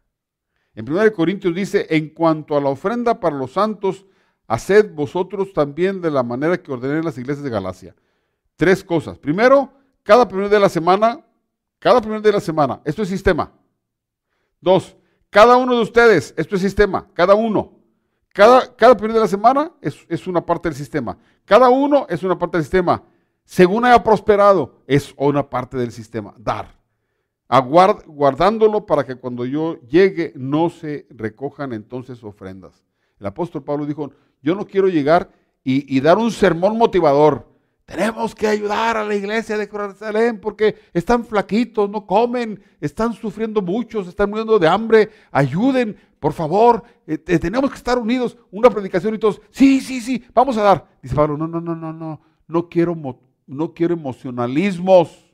[0.73, 4.05] En 1 Corintios dice, en cuanto a la ofrenda para los santos,
[4.47, 7.95] haced vosotros también de la manera que ordené las iglesias de Galacia.
[8.55, 9.19] Tres cosas.
[9.19, 11.23] Primero, cada primer día de la semana,
[11.77, 13.51] cada primer día de la semana, esto es sistema.
[14.61, 14.95] Dos,
[15.29, 17.77] cada uno de ustedes, esto es sistema, cada uno.
[18.29, 21.17] Cada, cada primer día de la semana es, es una parte del sistema.
[21.43, 23.03] Cada uno es una parte del sistema
[23.51, 26.73] según haya prosperado, es una parte del sistema, dar.
[28.07, 32.81] guardándolo para que cuando yo llegue no se recojan entonces ofrendas.
[33.19, 34.09] El apóstol Pablo dijo,
[34.41, 35.33] yo no quiero llegar
[35.65, 37.45] y, dar un sermón motivador.
[37.83, 43.61] Tenemos que ayudar a la iglesia de Jerusalén porque están flaquitos, no comen, están sufriendo
[43.61, 45.09] muchos, están muriendo de hambre.
[45.29, 48.37] Ayuden, por favor, eh, tenemos que estar unidos.
[48.49, 50.87] Una predicación y todos, sí, sí, sí, vamos a dar.
[51.03, 52.95] Dice Pablo, no, no, no, no, no, no quiero
[53.51, 55.29] no quiero emocionalismos,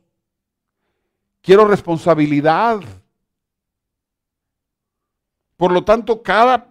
[1.42, 2.82] quiero responsabilidad.
[5.56, 6.68] Por lo tanto, cada,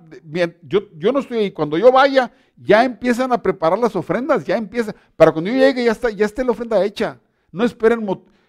[0.63, 4.57] yo, yo no estoy ahí, cuando yo vaya, ya empiezan a preparar las ofrendas, ya
[4.57, 7.21] empieza, para cuando yo llegue ya está, ya está la ofrenda hecha.
[7.53, 8.05] No esperen,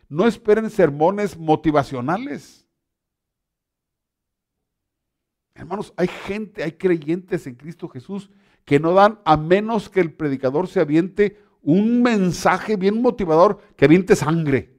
[0.09, 2.65] no esperen sermones motivacionales.
[5.53, 8.29] Hermanos, hay gente, hay creyentes en Cristo Jesús
[8.65, 13.83] que no dan a menos que el predicador se aviente un mensaje bien motivador que
[13.83, 14.73] aviente sangre.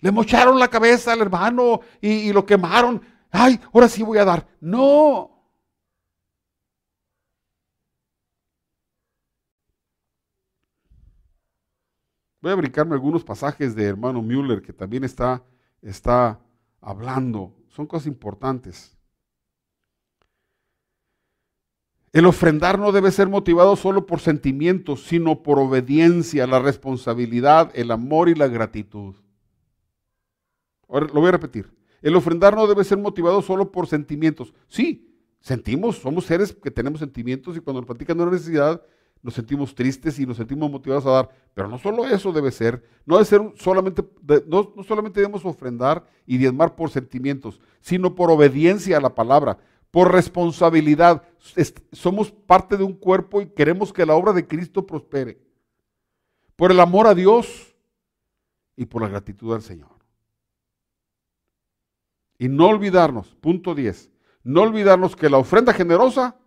[0.00, 3.00] Le mocharon la cabeza al hermano y, lo quemaron.
[3.30, 4.48] Ay, ahora sí voy a dar.
[4.60, 5.30] No.
[12.40, 15.44] Voy a brincarme algunos pasajes de hermano Müller que también está,
[15.80, 16.40] está
[16.80, 17.54] hablando.
[17.68, 18.98] Son cosas importantes.
[22.14, 27.90] El ofrendar no debe ser motivado solo por sentimientos, sino por obediencia, la responsabilidad, el
[27.90, 29.16] amor y la gratitud.
[30.88, 31.72] Ahora lo voy a repetir.
[32.02, 34.54] El ofrendar no debe ser motivado solo por sentimientos.
[34.68, 38.80] Sí, sentimos, somos seres que tenemos sentimientos y cuando nos platican una necesidad
[39.20, 41.30] nos sentimos tristes y nos sentimos motivados a dar.
[41.52, 42.84] Pero no solo eso debe ser.
[43.06, 44.04] No debe ser solamente,
[44.46, 49.58] no, no solamente debemos ofrendar y diezmar por sentimientos, sino por obediencia a la palabra
[49.94, 51.22] por responsabilidad.
[51.92, 55.38] Somos parte de un cuerpo y queremos que la obra de Cristo prospere.
[56.56, 57.76] Por el amor a Dios
[58.74, 59.92] y por la gratitud al Señor.
[62.38, 64.10] Y no olvidarnos, punto 10,
[64.42, 66.40] no olvidarnos que la ofrenda generosa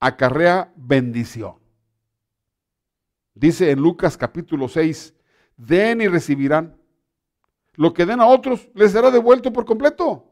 [0.00, 1.56] acarrea bendición.
[3.34, 5.14] Dice en Lucas capítulo 6,
[5.58, 6.80] den y recibirán.
[7.74, 10.30] Lo que den a otros les será devuelto por completo.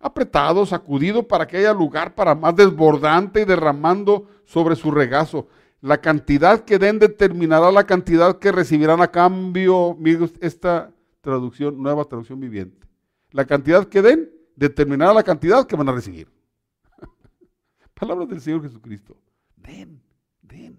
[0.00, 5.48] Apretado, sacudido para que haya lugar para más desbordante y derramando sobre su regazo.
[5.80, 9.96] La cantidad que den determinará la cantidad que recibirán a cambio.
[10.40, 12.86] Esta traducción, nueva traducción viviente.
[13.30, 16.28] La cantidad que den determinará la cantidad que van a recibir.
[17.94, 19.16] Palabras del Señor Jesucristo.
[19.56, 20.00] Den,
[20.42, 20.78] den.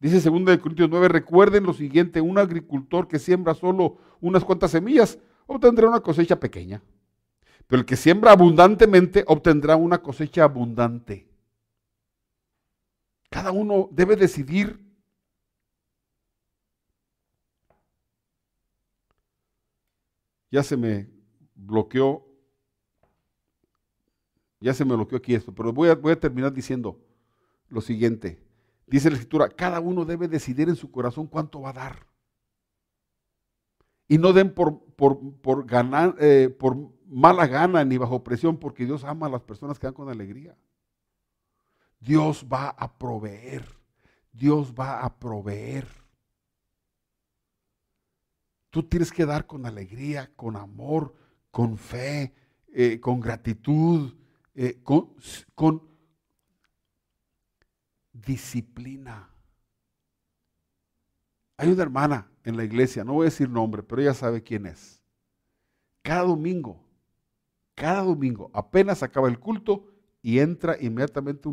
[0.00, 5.18] Dice 2 Corintios 9, recuerden lo siguiente, un agricultor que siembra solo unas cuantas semillas
[5.46, 6.82] obtendrá una cosecha pequeña,
[7.70, 11.28] pero el que siembra abundantemente obtendrá una cosecha abundante.
[13.30, 14.84] Cada uno debe decidir
[20.50, 21.08] ya se me
[21.54, 22.26] bloqueó,
[24.58, 26.98] ya se me bloqueó aquí esto, pero voy a, voy a terminar diciendo
[27.68, 28.42] lo siguiente.
[28.88, 32.06] Dice la escritura, cada uno debe decidir en su corazón cuánto va a dar.
[34.08, 39.04] Y no den por, por, ganar, eh, por mala gana ni bajo presión, porque Dios
[39.04, 40.56] ama a las personas que dan con alegría.
[41.98, 43.66] Dios va a proveer.
[44.32, 45.86] Dios va a proveer.
[48.70, 51.14] Tú tienes que dar con alegría, con amor,
[51.50, 52.32] con fe,
[52.72, 54.14] eh, con gratitud,
[54.54, 55.16] eh, con,
[55.56, 55.82] con
[58.12, 59.28] disciplina.
[61.56, 64.66] Hay una hermana en la iglesia, no voy a decir nombre, pero ella sabe quién
[64.66, 65.02] es.
[66.02, 66.80] Cada domingo,
[67.80, 69.86] cada domingo, apenas acaba el culto
[70.20, 71.48] y entra inmediatamente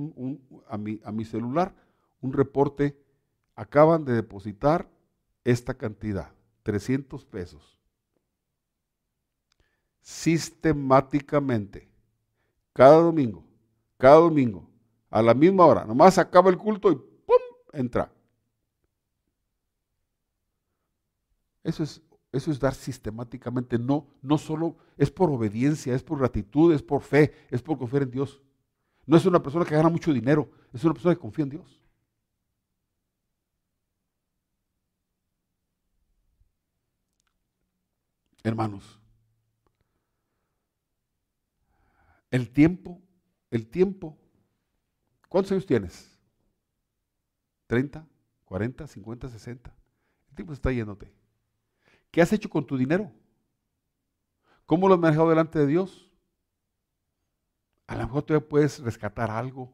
[0.68, 1.74] a, mi, a mi celular
[2.20, 3.02] un reporte,
[3.56, 4.90] acaban de depositar
[5.46, 6.34] esta cantidad,
[6.64, 7.80] 300 pesos.
[10.02, 11.90] Sistemáticamente,
[12.74, 13.46] cada domingo,
[13.98, 14.70] cada domingo,
[15.10, 15.86] a la misma hora.
[15.86, 17.38] Nomás acaba el culto y ¡pum!
[17.72, 18.12] entra.
[21.64, 22.02] Eso es,
[22.32, 27.02] eso es dar sistemáticamente, no, no solo es por obediencia, es por gratitud, es por
[27.02, 28.42] fe, es por confiar en Dios.
[29.06, 31.82] No es una persona que gana mucho dinero, es una persona que confía en Dios.
[38.44, 39.00] Hermanos,
[42.32, 43.02] el tiempo,
[43.52, 44.18] el tiempo
[45.30, 46.18] ¿Cuántos años tienes?
[47.68, 48.06] ¿30?
[48.46, 48.88] ¿40?
[48.88, 49.30] ¿50?
[49.30, 49.72] ¿60?
[50.30, 51.12] El tiempo está yéndote.
[52.18, 53.12] ¿Qué has hecho con tu dinero?
[54.66, 56.12] ¿Cómo lo has manejado delante de Dios?
[57.86, 59.72] A lo mejor todavía puedes rescatar algo.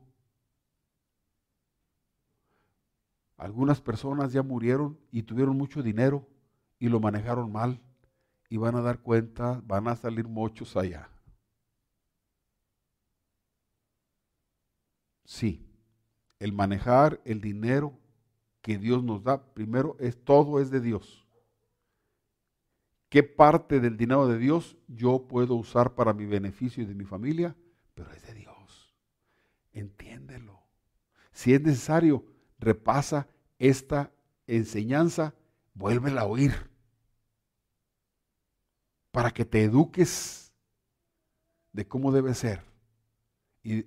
[3.37, 6.27] Algunas personas ya murieron y tuvieron mucho dinero
[6.79, 7.81] y lo manejaron mal
[8.49, 11.09] y van a dar cuenta, van a salir muchos allá.
[15.23, 15.65] Sí,
[16.39, 17.97] el manejar el dinero
[18.61, 21.22] que Dios nos da, primero es todo es de Dios.
[23.13, 27.05] ¿Qué parte del dinero de Dios yo puedo usar para mi beneficio y de mi
[27.05, 27.55] familia?
[27.93, 28.97] Pero es de Dios.
[29.71, 30.63] Entiéndelo.
[31.31, 32.25] Si es necesario,
[32.57, 33.27] repasa
[33.59, 34.11] esta
[34.47, 35.35] enseñanza,
[35.75, 36.71] vuélvela a oír.
[39.11, 40.51] Para que te eduques
[41.71, 42.63] de cómo debe ser
[43.61, 43.83] y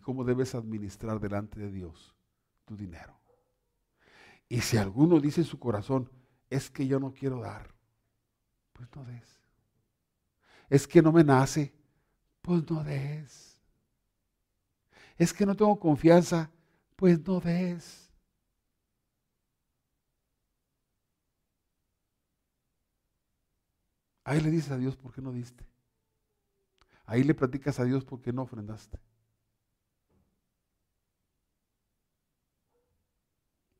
[0.00, 2.16] cómo debes administrar delante de Dios
[2.64, 3.20] tu dinero.
[4.48, 6.10] Y si alguno dice en su corazón,
[6.50, 7.73] es que yo no quiero dar,
[8.74, 9.40] pues no des.
[10.68, 11.72] Es que no me nace,
[12.42, 13.58] pues no des.
[15.16, 16.50] Es que no tengo confianza,
[16.96, 18.12] pues no des.
[24.24, 25.64] Ahí le dices a Dios, ¿por qué no diste?
[27.06, 28.98] Ahí le platicas a Dios, ¿por qué no ofrendaste?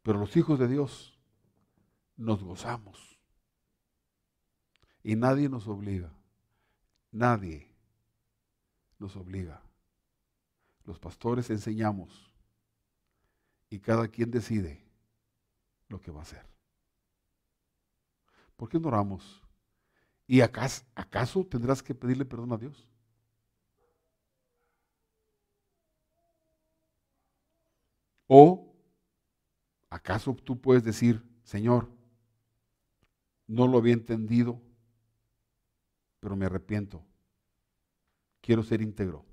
[0.03, 1.19] Pero los hijos de Dios
[2.16, 3.14] nos gozamos.
[5.05, 6.12] Y nadie nos obliga.
[7.12, 7.70] Nadie
[8.98, 9.62] nos obliga.
[10.85, 12.32] Los pastores enseñamos
[13.70, 14.82] y cada quien decide
[15.89, 16.44] lo que va a hacer.
[18.56, 19.40] ¿Por qué no oramos?
[20.26, 22.89] ¿Y acaso, acaso tendrás que pedirle perdón a Dios?
[28.26, 28.74] ¿O
[29.94, 31.89] ¿Acaso tú puedes decir, Señor,
[33.47, 34.60] no lo había entendido,
[36.24, 37.05] pero me arrepiento?
[38.40, 39.26] Quiero ser íntegro.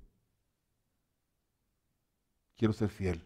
[2.54, 3.24] Quiero ser fiel.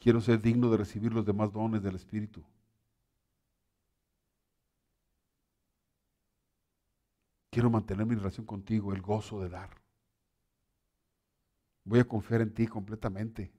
[0.00, 2.44] Quiero ser digno de recibir los demás dones del Espíritu.
[7.52, 9.70] quiero mantener mi relación contigo, el gozo de dar.
[11.84, 13.50] Voy a confiar en ti completamente,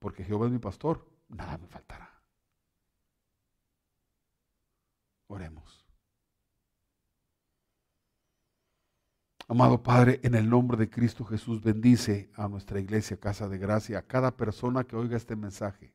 [0.00, 2.10] porque Jehová es mi pastor, nada me faltará.
[5.28, 5.83] Oremos.
[9.46, 13.98] Amado Padre, en el nombre de Cristo Jesús, bendice a nuestra iglesia, Casa de Gracia,
[13.98, 15.92] a cada persona que oiga este mensaje,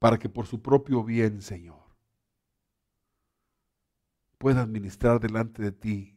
[0.00, 1.80] para que por su propio bien, Señor,
[4.36, 6.16] pueda administrar delante de ti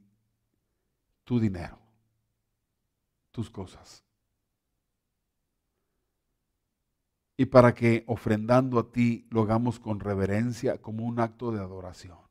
[1.23, 1.77] tu dinero,
[3.30, 4.03] tus cosas.
[7.38, 12.24] Y para que ofrendando a ti lo hagamos con reverencia como un acto de adoración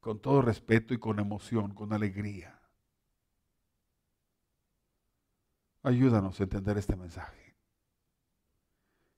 [0.00, 2.58] con todo respeto y con emoción, con alegría.
[5.82, 7.54] Ayúdanos a entender este mensaje.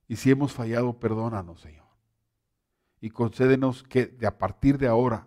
[0.09, 1.87] Y si hemos fallado, perdónanos, Señor.
[3.01, 5.27] Y concédenos que de a partir de ahora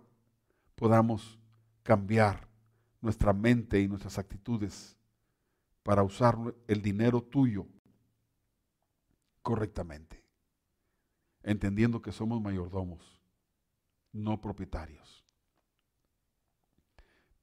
[0.74, 1.38] podamos
[1.82, 2.48] cambiar
[3.00, 4.96] nuestra mente y nuestras actitudes
[5.82, 7.66] para usar el dinero tuyo
[9.42, 10.24] correctamente,
[11.42, 13.20] entendiendo que somos mayordomos,
[14.12, 15.25] no propietarios.